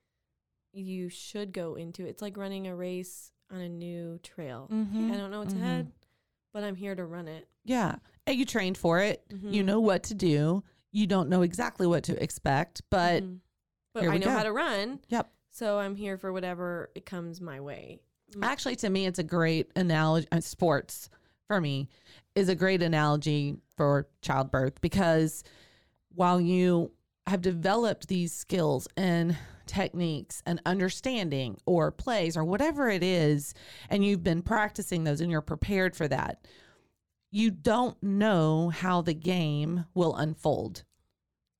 you 0.73 1.09
should 1.09 1.53
go 1.53 1.75
into 1.75 2.05
it. 2.05 2.09
It's 2.09 2.21
like 2.21 2.37
running 2.37 2.67
a 2.67 2.75
race 2.75 3.31
on 3.51 3.59
a 3.59 3.69
new 3.69 4.19
trail. 4.23 4.67
Mhm. 4.71 5.11
I 5.11 5.17
don't 5.17 5.31
know 5.31 5.39
what's 5.39 5.53
Mhm. 5.53 5.61
ahead, 5.61 5.91
but 6.51 6.63
I'm 6.63 6.75
here 6.75 6.95
to 6.95 7.05
run 7.05 7.27
it. 7.27 7.47
Yeah. 7.63 7.95
And 8.25 8.37
you 8.37 8.45
trained 8.45 8.77
for 8.77 8.99
it. 8.99 9.23
You 9.29 9.61
Mhm. 9.61 9.65
know 9.65 9.79
what 9.79 10.03
to 10.03 10.13
do. 10.15 10.63
You 10.91 11.07
don't 11.07 11.29
know 11.29 11.41
exactly 11.41 11.87
what 11.87 12.03
to 12.05 12.21
expect, 12.21 12.81
but 12.89 13.23
Mhm. 13.23 13.39
but 13.93 14.05
I 14.05 14.17
know 14.17 14.25
go. 14.27 14.31
how 14.31 14.43
to 14.43 14.51
run. 14.51 14.99
yep. 15.09 15.31
So 15.51 15.77
I'm 15.77 15.95
here 15.95 16.17
for 16.17 16.33
whatever 16.33 16.89
it 16.95 17.05
comes 17.05 17.39
my 17.39 17.61
way. 17.61 18.01
Actually, 18.41 18.75
to 18.77 18.89
me, 18.89 19.05
it's 19.05 19.19
a 19.19 19.23
great 19.23 19.71
analogy. 19.75 20.27
Uh, 20.31 20.39
sports 20.41 21.09
for 21.47 21.61
me 21.61 21.89
is 22.35 22.49
a 22.49 22.55
great 22.55 22.81
analogy 22.81 23.55
for 23.75 24.07
childbirth 24.21 24.81
because 24.81 25.43
while 26.15 26.39
you 26.39 26.91
have 27.27 27.41
developed 27.41 28.07
these 28.07 28.33
skills 28.33 28.87
and 28.97 29.37
techniques 29.65 30.41
and 30.45 30.61
understanding 30.65 31.57
or 31.65 31.91
plays 31.91 32.35
or 32.35 32.43
whatever 32.43 32.89
it 32.89 33.03
is, 33.03 33.53
and 33.89 34.03
you've 34.05 34.23
been 34.23 34.41
practicing 34.41 35.03
those 35.03 35.21
and 35.21 35.31
you're 35.31 35.41
prepared 35.41 35.95
for 35.95 36.07
that, 36.07 36.45
you 37.31 37.49
don't 37.49 38.01
know 38.03 38.69
how 38.69 39.01
the 39.01 39.13
game 39.13 39.85
will 39.93 40.15
unfold. 40.15 40.83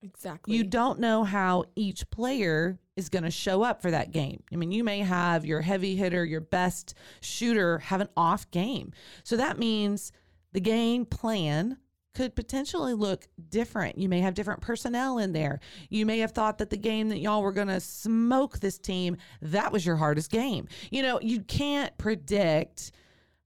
Exactly. 0.02 0.54
You 0.54 0.64
don't 0.64 1.00
know 1.00 1.24
how 1.24 1.64
each 1.74 2.08
player 2.10 2.78
is 2.96 3.08
going 3.08 3.24
to 3.24 3.30
show 3.30 3.62
up 3.62 3.82
for 3.82 3.90
that 3.90 4.12
game. 4.12 4.42
I 4.52 4.56
mean, 4.56 4.72
you 4.72 4.84
may 4.84 5.00
have 5.00 5.44
your 5.44 5.60
heavy 5.60 5.96
hitter, 5.96 6.24
your 6.24 6.40
best 6.40 6.94
shooter 7.20 7.78
have 7.78 8.00
an 8.00 8.08
off 8.16 8.50
game. 8.50 8.92
So 9.24 9.36
that 9.36 9.58
means 9.58 10.12
the 10.52 10.60
game 10.60 11.04
plan 11.04 11.78
could 12.14 12.36
potentially 12.36 12.94
look 12.94 13.26
different. 13.48 13.98
You 13.98 14.08
may 14.08 14.20
have 14.20 14.34
different 14.34 14.60
personnel 14.60 15.18
in 15.18 15.32
there. 15.32 15.58
You 15.90 16.06
may 16.06 16.20
have 16.20 16.30
thought 16.30 16.58
that 16.58 16.70
the 16.70 16.76
game 16.76 17.08
that 17.08 17.18
y'all 17.18 17.42
were 17.42 17.52
going 17.52 17.68
to 17.68 17.80
smoke 17.80 18.60
this 18.60 18.78
team, 18.78 19.16
that 19.42 19.72
was 19.72 19.84
your 19.84 19.96
hardest 19.96 20.30
game. 20.30 20.68
You 20.90 21.02
know, 21.02 21.18
you 21.20 21.40
can't 21.40 21.96
predict 21.98 22.92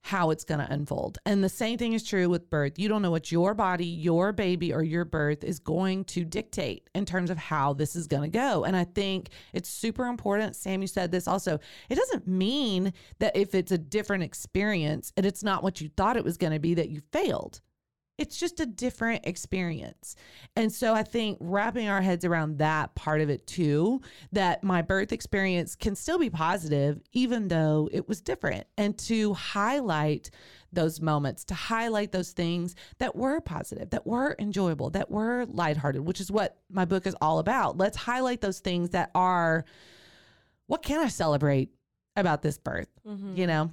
how 0.08 0.30
it's 0.30 0.44
going 0.44 0.58
to 0.58 0.72
unfold. 0.72 1.18
And 1.26 1.44
the 1.44 1.50
same 1.50 1.76
thing 1.76 1.92
is 1.92 2.02
true 2.02 2.30
with 2.30 2.48
birth. 2.48 2.78
You 2.78 2.88
don't 2.88 3.02
know 3.02 3.10
what 3.10 3.30
your 3.30 3.52
body, 3.52 3.84
your 3.84 4.32
baby, 4.32 4.72
or 4.72 4.82
your 4.82 5.04
birth 5.04 5.44
is 5.44 5.58
going 5.58 6.04
to 6.06 6.24
dictate 6.24 6.88
in 6.94 7.04
terms 7.04 7.28
of 7.28 7.36
how 7.36 7.74
this 7.74 7.94
is 7.94 8.06
going 8.06 8.22
to 8.22 8.38
go. 8.38 8.64
And 8.64 8.74
I 8.74 8.84
think 8.84 9.28
it's 9.52 9.68
super 9.68 10.06
important. 10.06 10.56
Sam, 10.56 10.80
you 10.80 10.88
said 10.88 11.12
this 11.12 11.28
also. 11.28 11.60
It 11.90 11.96
doesn't 11.96 12.26
mean 12.26 12.94
that 13.18 13.36
if 13.36 13.54
it's 13.54 13.70
a 13.70 13.76
different 13.76 14.22
experience 14.22 15.12
and 15.14 15.26
it's 15.26 15.44
not 15.44 15.62
what 15.62 15.78
you 15.82 15.90
thought 15.94 16.16
it 16.16 16.24
was 16.24 16.38
going 16.38 16.54
to 16.54 16.58
be, 16.58 16.72
that 16.72 16.88
you 16.88 17.02
failed. 17.12 17.60
It's 18.18 18.36
just 18.36 18.58
a 18.58 18.66
different 18.66 19.24
experience. 19.26 20.16
And 20.56 20.72
so 20.72 20.92
I 20.92 21.04
think 21.04 21.38
wrapping 21.40 21.88
our 21.88 22.02
heads 22.02 22.24
around 22.24 22.58
that 22.58 22.96
part 22.96 23.20
of 23.20 23.30
it 23.30 23.46
too, 23.46 24.00
that 24.32 24.64
my 24.64 24.82
birth 24.82 25.12
experience 25.12 25.76
can 25.76 25.94
still 25.94 26.18
be 26.18 26.28
positive, 26.28 27.00
even 27.12 27.46
though 27.46 27.88
it 27.92 28.08
was 28.08 28.20
different. 28.20 28.66
And 28.76 28.98
to 28.98 29.34
highlight 29.34 30.30
those 30.72 31.00
moments, 31.00 31.44
to 31.44 31.54
highlight 31.54 32.10
those 32.10 32.32
things 32.32 32.74
that 32.98 33.14
were 33.14 33.40
positive, 33.40 33.90
that 33.90 34.06
were 34.06 34.34
enjoyable, 34.40 34.90
that 34.90 35.10
were 35.10 35.46
lighthearted, 35.48 36.02
which 36.02 36.20
is 36.20 36.30
what 36.30 36.58
my 36.68 36.84
book 36.84 37.06
is 37.06 37.16
all 37.20 37.38
about. 37.38 37.78
Let's 37.78 37.96
highlight 37.96 38.40
those 38.40 38.58
things 38.58 38.90
that 38.90 39.10
are 39.14 39.64
what 40.66 40.82
can 40.82 41.00
I 41.00 41.08
celebrate 41.08 41.70
about 42.16 42.42
this 42.42 42.58
birth? 42.58 42.90
Mhm. 43.06 43.38
You 43.38 43.46
know? 43.46 43.70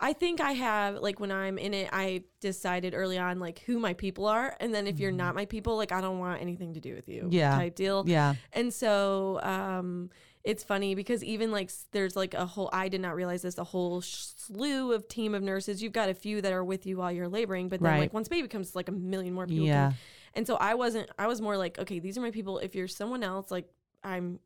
I 0.00 0.12
think 0.12 0.40
I 0.40 0.52
have 0.52 0.96
like 0.96 1.18
when 1.18 1.32
I'm 1.32 1.58
in 1.58 1.74
it, 1.74 1.88
I 1.92 2.22
decided 2.40 2.94
early 2.94 3.18
on 3.18 3.40
like 3.40 3.60
who 3.60 3.80
my 3.80 3.94
people 3.94 4.26
are, 4.26 4.56
and 4.60 4.72
then 4.72 4.86
if 4.86 5.00
you're 5.00 5.10
not 5.12 5.34
my 5.34 5.44
people, 5.44 5.76
like 5.76 5.90
I 5.90 6.00
don't 6.00 6.18
want 6.20 6.40
anything 6.40 6.74
to 6.74 6.80
do 6.80 6.94
with 6.94 7.08
you. 7.08 7.22
Mm-hmm. 7.22 7.32
Yeah. 7.32 7.56
type 7.56 7.74
deal. 7.74 8.04
Yeah. 8.06 8.34
And 8.52 8.72
so 8.72 9.40
um, 9.42 10.10
it's 10.44 10.62
funny 10.62 10.94
because 10.94 11.24
even 11.24 11.50
like 11.50 11.72
there's 11.90 12.14
like 12.14 12.34
a 12.34 12.46
whole 12.46 12.70
I 12.72 12.88
did 12.88 13.00
not 13.00 13.16
realize 13.16 13.42
this 13.42 13.58
a 13.58 13.64
whole 13.64 14.00
slew 14.00 14.92
of 14.92 15.08
team 15.08 15.34
of 15.34 15.42
nurses. 15.42 15.82
You've 15.82 15.92
got 15.92 16.08
a 16.08 16.14
few 16.14 16.40
that 16.42 16.52
are 16.52 16.64
with 16.64 16.86
you 16.86 16.96
while 16.98 17.10
you're 17.10 17.28
laboring, 17.28 17.68
but 17.68 17.80
then 17.80 17.92
Right. 17.92 18.00
like 18.00 18.14
once 18.14 18.28
baby 18.28 18.46
comes, 18.46 18.76
like 18.76 18.88
a 18.88 18.92
million 18.92 19.34
more 19.34 19.46
people. 19.46 19.66
Yeah. 19.66 19.88
Can, 19.88 19.96
and 20.34 20.46
so 20.46 20.56
I 20.56 20.74
wasn't. 20.74 21.10
I 21.18 21.26
was 21.26 21.40
more 21.40 21.56
like, 21.56 21.78
okay, 21.80 21.98
these 21.98 22.16
are 22.16 22.20
my 22.20 22.30
people. 22.30 22.58
If 22.58 22.76
you're 22.76 22.86
someone 22.88 23.24
else, 23.24 23.50
like 23.50 23.68
I'm. 24.04 24.38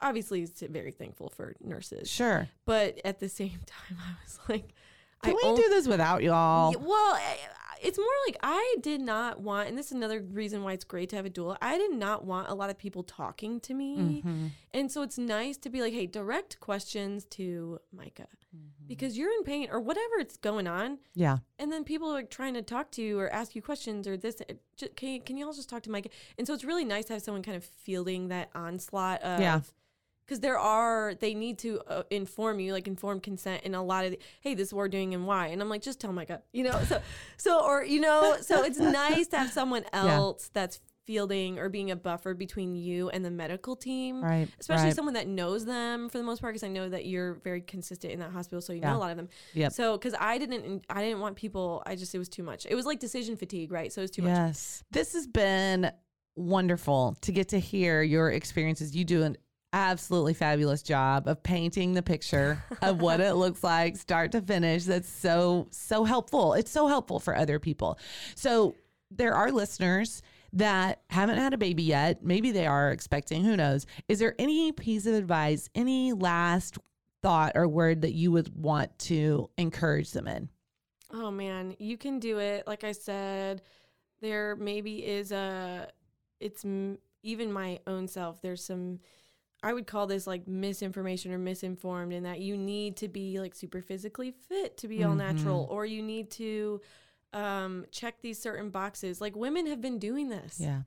Obviously, 0.00 0.46
very 0.70 0.92
thankful 0.92 1.28
for 1.28 1.54
nurses, 1.60 2.08
Sure. 2.10 2.48
but 2.64 3.00
at 3.04 3.18
the 3.20 3.28
same 3.28 3.58
time, 3.66 3.98
I 3.98 4.14
was 4.24 4.38
like, 4.48 4.74
Can 5.22 5.34
I 5.34 5.50
we 5.52 5.56
do 5.56 5.68
this 5.70 5.88
without 5.88 6.22
y'all? 6.22 6.72
well, 6.78 7.14
I, 7.14 7.18
I- 7.20 7.54
it's 7.80 7.96
more 7.96 8.06
like 8.26 8.36
I 8.42 8.74
did 8.80 9.00
not 9.00 9.40
want, 9.40 9.68
and 9.68 9.78
this 9.78 9.86
is 9.86 9.92
another 9.92 10.20
reason 10.20 10.64
why 10.64 10.72
it's 10.72 10.82
great 10.82 11.10
to 11.10 11.16
have 11.16 11.26
a 11.26 11.30
doula. 11.30 11.56
I 11.62 11.78
did 11.78 11.92
not 11.92 12.24
want 12.24 12.48
a 12.48 12.54
lot 12.54 12.70
of 12.70 12.78
people 12.78 13.04
talking 13.04 13.60
to 13.60 13.72
me, 13.74 13.96
Mm-hmm. 14.24 14.46
and 14.74 14.90
so 14.90 15.02
it's 15.02 15.16
nice 15.16 15.56
to 15.58 15.70
be 15.70 15.80
like, 15.80 15.92
hey, 15.92 16.06
direct 16.06 16.58
questions 16.60 17.24
to 17.26 17.78
Micah 17.92 18.26
Mm-hmm. 18.56 18.86
because 18.88 19.16
you're 19.18 19.30
in 19.30 19.42
pain 19.44 19.68
or 19.70 19.78
whatever 19.78 20.14
it's 20.18 20.36
going 20.38 20.66
on, 20.66 20.98
Yeah. 21.14 21.38
and 21.58 21.70
then 21.70 21.84
people 21.84 22.10
are 22.16 22.22
trying 22.24 22.54
to 22.54 22.62
talk 22.62 22.90
to 22.92 23.02
you 23.02 23.20
or 23.20 23.28
ask 23.30 23.54
you 23.54 23.60
questions 23.62 24.08
or 24.08 24.16
this. 24.16 24.40
it 24.48 24.60
Can 24.96 25.20
can 25.20 25.36
you 25.36 25.46
all 25.46 25.52
just 25.52 25.68
talk 25.68 25.82
to 25.82 25.90
Micah? 25.90 26.08
And 26.38 26.46
so 26.46 26.54
it's 26.54 26.64
really 26.64 26.84
nice 26.86 27.04
to 27.06 27.12
have 27.12 27.22
someone 27.22 27.42
kind 27.42 27.56
of 27.58 27.64
fielding 27.64 28.26
that 28.28 28.48
onslaught 28.56 29.20
of. 29.22 29.38
Yeah. 29.40 29.60
Because 30.28 30.40
there 30.40 30.58
are, 30.58 31.14
they 31.14 31.32
need 31.32 31.58
to 31.60 31.80
uh, 31.86 32.02
inform 32.10 32.60
you, 32.60 32.74
like 32.74 32.86
informed 32.86 33.22
consent, 33.22 33.62
and 33.64 33.74
a 33.74 33.80
lot 33.80 34.04
of, 34.04 34.10
the, 34.10 34.18
hey, 34.42 34.52
this 34.54 34.68
is 34.68 34.74
what 34.74 34.80
we're 34.80 34.88
doing 34.88 35.14
and 35.14 35.26
why. 35.26 35.46
And 35.46 35.62
I'm 35.62 35.70
like, 35.70 35.80
just 35.80 36.00
tell 36.00 36.12
my 36.12 36.20
Micah, 36.22 36.42
you 36.52 36.64
know. 36.64 36.78
So, 36.84 37.00
so 37.38 37.64
or 37.64 37.82
you 37.82 37.98
know, 38.00 38.36
so 38.42 38.62
it's 38.62 38.78
nice 38.78 39.28
to 39.28 39.38
have 39.38 39.50
someone 39.50 39.84
else 39.94 40.50
that's 40.52 40.80
fielding 41.06 41.58
or 41.58 41.70
being 41.70 41.90
a 41.90 41.96
buffer 41.96 42.34
between 42.34 42.74
you 42.76 43.08
and 43.08 43.24
the 43.24 43.30
medical 43.30 43.74
team, 43.74 44.22
Right, 44.22 44.46
Especially 44.60 44.88
right. 44.88 44.94
someone 44.94 45.14
that 45.14 45.26
knows 45.26 45.64
them 45.64 46.10
for 46.10 46.18
the 46.18 46.24
most 46.24 46.42
part, 46.42 46.52
because 46.52 46.64
I 46.64 46.68
know 46.68 46.90
that 46.90 47.06
you're 47.06 47.34
very 47.42 47.62
consistent 47.62 48.12
in 48.12 48.18
that 48.18 48.30
hospital, 48.30 48.60
so 48.60 48.74
you 48.74 48.80
Yeah. 48.82 48.90
know 48.90 48.98
a 48.98 49.00
lot 49.00 49.10
of 49.12 49.16
them. 49.16 49.30
yeah 49.54 49.70
So, 49.70 49.96
because 49.96 50.14
I 50.20 50.36
didn't, 50.36 50.84
I 50.90 51.02
didn't 51.02 51.20
want 51.20 51.36
people. 51.36 51.82
I 51.86 51.96
just, 51.96 52.14
it 52.14 52.18
was 52.18 52.28
too 52.28 52.42
much. 52.42 52.66
It 52.68 52.74
was 52.74 52.84
like 52.84 53.00
decision 53.00 53.38
fatigue, 53.38 53.72
right? 53.72 53.90
So 53.90 54.02
it 54.02 54.04
was 54.04 54.10
too 54.10 54.20
much. 54.20 54.32
Yes. 54.32 54.84
This 54.90 55.14
has 55.14 55.26
been 55.26 55.90
wonderful 56.36 57.16
to 57.22 57.32
get 57.32 57.48
to 57.48 57.58
hear 57.58 58.02
your 58.02 58.30
experiences. 58.30 58.94
You 58.94 59.04
do 59.06 59.22
an 59.22 59.36
absolutely 59.72 60.34
fabulous 60.34 60.82
job 60.82 61.28
of 61.28 61.42
painting 61.42 61.92
the 61.94 62.02
picture 62.02 62.62
of 62.80 63.00
what 63.00 63.20
it 63.20 63.34
looks 63.34 63.62
like 63.62 63.96
start 63.96 64.32
to 64.32 64.40
finish. 64.40 64.84
That's 64.84 65.08
so, 65.08 65.68
so 65.70 66.04
helpful. 66.04 66.54
It's 66.54 66.70
so 66.70 66.86
helpful 66.86 67.20
for 67.20 67.36
other 67.36 67.58
people. 67.58 67.98
So 68.34 68.74
there 69.10 69.34
are 69.34 69.50
listeners 69.50 70.22
that 70.54 71.02
haven't 71.10 71.36
had 71.36 71.52
a 71.52 71.58
baby 71.58 71.82
yet. 71.82 72.24
Maybe 72.24 72.50
they 72.50 72.66
are 72.66 72.90
expecting, 72.90 73.44
who 73.44 73.56
knows? 73.56 73.86
Is 74.08 74.18
there 74.18 74.34
any 74.38 74.72
piece 74.72 75.04
of 75.04 75.14
advice, 75.14 75.68
any 75.74 76.12
last 76.14 76.78
thought 77.22 77.52
or 77.54 77.68
word 77.68 78.02
that 78.02 78.14
you 78.14 78.32
would 78.32 78.54
want 78.54 78.98
to 79.00 79.50
encourage 79.58 80.12
them 80.12 80.26
in? 80.26 80.48
Oh 81.12 81.30
man, 81.30 81.74
you 81.78 81.98
can 81.98 82.18
do 82.18 82.38
it. 82.38 82.66
Like 82.66 82.84
I 82.84 82.92
said, 82.92 83.62
there 84.20 84.56
maybe 84.56 85.04
is 85.04 85.32
a, 85.32 85.88
it's 86.40 86.64
even 87.22 87.52
my 87.52 87.80
own 87.86 88.08
self. 88.08 88.40
There's 88.40 88.64
some, 88.64 89.00
I 89.62 89.72
would 89.72 89.86
call 89.86 90.06
this 90.06 90.26
like 90.26 90.46
misinformation 90.46 91.32
or 91.32 91.38
misinformed 91.38 92.12
in 92.12 92.22
that 92.22 92.40
you 92.40 92.56
need 92.56 92.96
to 92.98 93.08
be 93.08 93.40
like 93.40 93.54
super 93.54 93.82
physically 93.82 94.30
fit 94.30 94.76
to 94.78 94.88
be 94.88 95.02
all 95.04 95.14
natural, 95.14 95.66
or 95.70 95.84
you 95.84 96.02
need 96.02 96.30
to 96.32 96.80
um, 97.32 97.84
check 97.90 98.20
these 98.22 98.38
certain 98.40 98.70
boxes. 98.70 99.20
Like 99.20 99.34
women 99.36 99.66
have 99.66 99.80
been 99.80 99.98
doing 99.98 100.28
this 100.28 100.58
Yeah. 100.60 100.82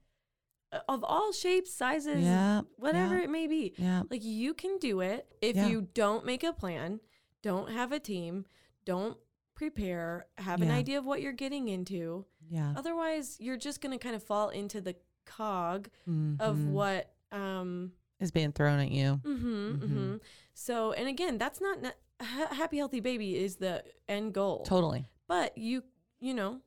uh, 0.71 0.79
of 0.89 1.03
all 1.03 1.31
shapes, 1.34 1.73
sizes, 1.73 2.23
Yeah, 2.23 2.62
whatever 2.77 3.17
yeah. 3.17 3.23
it 3.25 3.29
may 3.29 3.45
be. 3.47 3.73
Yeah. 3.77 4.03
Like 4.10 4.23
you 4.23 4.53
can 4.53 4.77
do 4.79 5.01
it 5.01 5.27
if 5.41 5.55
Yeah. 5.55 5.67
you 5.67 5.81
don't 5.93 6.25
make 6.25 6.43
a 6.43 6.53
plan, 6.53 6.99
don't 7.41 7.69
have 7.71 7.91
a 7.91 7.99
team, 7.99 8.45
don't 8.86 9.17
prepare, 9.53 10.25
have 10.38 10.62
an 10.62 10.71
idea 10.71 10.97
of 10.97 11.05
what 11.05 11.21
you're 11.21 11.34
getting 11.34 11.67
into. 11.67 12.25
Yeah. 12.49 12.73
Otherwise, 12.75 13.38
you're 13.39 13.57
just 13.57 13.79
going 13.81 13.91
to 13.97 14.01
kind 14.03 14.15
of 14.15 14.23
fall 14.23 14.49
into 14.49 14.81
the 14.81 14.95
cog 15.25 15.89
of 16.39 16.57
Mhm. 16.57 16.71
what 16.71 17.13
um 17.31 17.91
is 18.21 18.31
being 18.31 18.51
thrown 18.53 18.79
at 18.79 18.91
you. 18.91 19.19
mhm, 19.25 19.79
mhm. 19.79 20.19
So, 20.53 20.91
and 20.93 21.07
again, 21.10 21.38
that's 21.38 21.60
not 21.60 21.81
ne- 21.81 21.91
happy 22.19 22.77
healthy 22.77 22.99
baby 22.99 23.36
is 23.38 23.57
the 23.57 23.84
end 24.07 24.34
goal. 24.34 24.63
Totally. 24.63 25.05
But 25.27 25.57
you 25.57 25.84
you 26.19 26.34
know, 26.36 26.62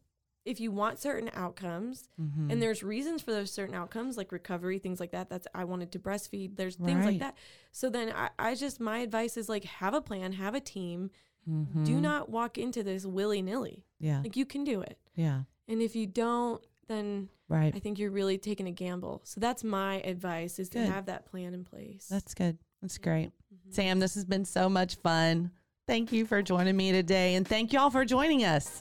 if 0.44 0.58
you 0.60 0.72
want 0.72 0.98
certain 0.98 1.30
outcomes 1.32 2.08
Mhm. 2.20 2.50
and 2.50 2.60
there's 2.60 2.82
reasons 2.82 3.22
for 3.22 3.30
those 3.32 3.50
certain 3.52 3.74
outcomes 3.74 4.16
like 4.16 4.32
recovery 4.32 4.78
things 4.78 5.00
like 5.00 5.12
that 5.12 5.30
that's 5.30 5.46
i 5.54 5.64
wanted 5.64 5.90
to 5.92 5.98
breastfeed 5.98 6.56
there's 6.56 6.76
things 6.76 6.98
Right. 7.04 7.12
like 7.12 7.18
that 7.20 7.38
so 7.72 7.88
then 7.88 8.12
I, 8.14 8.28
I 8.38 8.54
just 8.54 8.78
my 8.78 8.98
advice 8.98 9.38
is 9.38 9.48
like 9.48 9.64
have 9.64 9.94
a 9.94 10.02
plan 10.02 10.32
have 10.32 10.54
a 10.54 10.60
team 10.60 11.10
Mhm. 11.48 11.86
do 11.86 11.98
not 12.00 12.28
walk 12.28 12.58
into 12.58 12.82
this 12.82 13.06
willy-nilly 13.06 13.86
Yeah. 14.00 14.20
like 14.22 14.36
you 14.36 14.44
can 14.44 14.64
do 14.64 14.82
it 14.82 14.98
Yeah. 15.14 15.44
and 15.68 15.80
if 15.80 15.94
you 15.96 16.06
don't 16.06 16.62
then 16.88 17.28
Right. 17.48 17.74
i 17.76 17.78
think 17.78 17.98
you're 17.98 18.10
really 18.10 18.38
taking 18.38 18.66
a 18.68 18.72
gamble 18.72 19.20
so 19.24 19.38
that's 19.40 19.62
my 19.62 20.00
advice 20.00 20.58
is 20.58 20.68
to 20.70 20.84
have 20.86 21.06
that 21.06 21.26
plan 21.26 21.52
in 21.54 21.64
place 21.64 22.06
That's 22.10 22.34
good. 22.34 22.58
That's 22.82 22.98
great. 22.98 23.28
Mm-hmm. 23.54 23.70
Sam, 23.72 23.98
this 23.98 24.14
has 24.14 24.24
been 24.26 24.44
so 24.44 24.68
much 24.68 24.96
fun. 24.96 25.50
Thank 25.86 26.12
you 26.12 26.26
for 26.26 26.42
joining 26.42 26.76
me 26.76 26.92
today 26.92 27.34
and 27.34 27.46
thank 27.48 27.72
y'all 27.72 27.88
for 27.90 28.04
joining 28.04 28.44
us. 28.44 28.80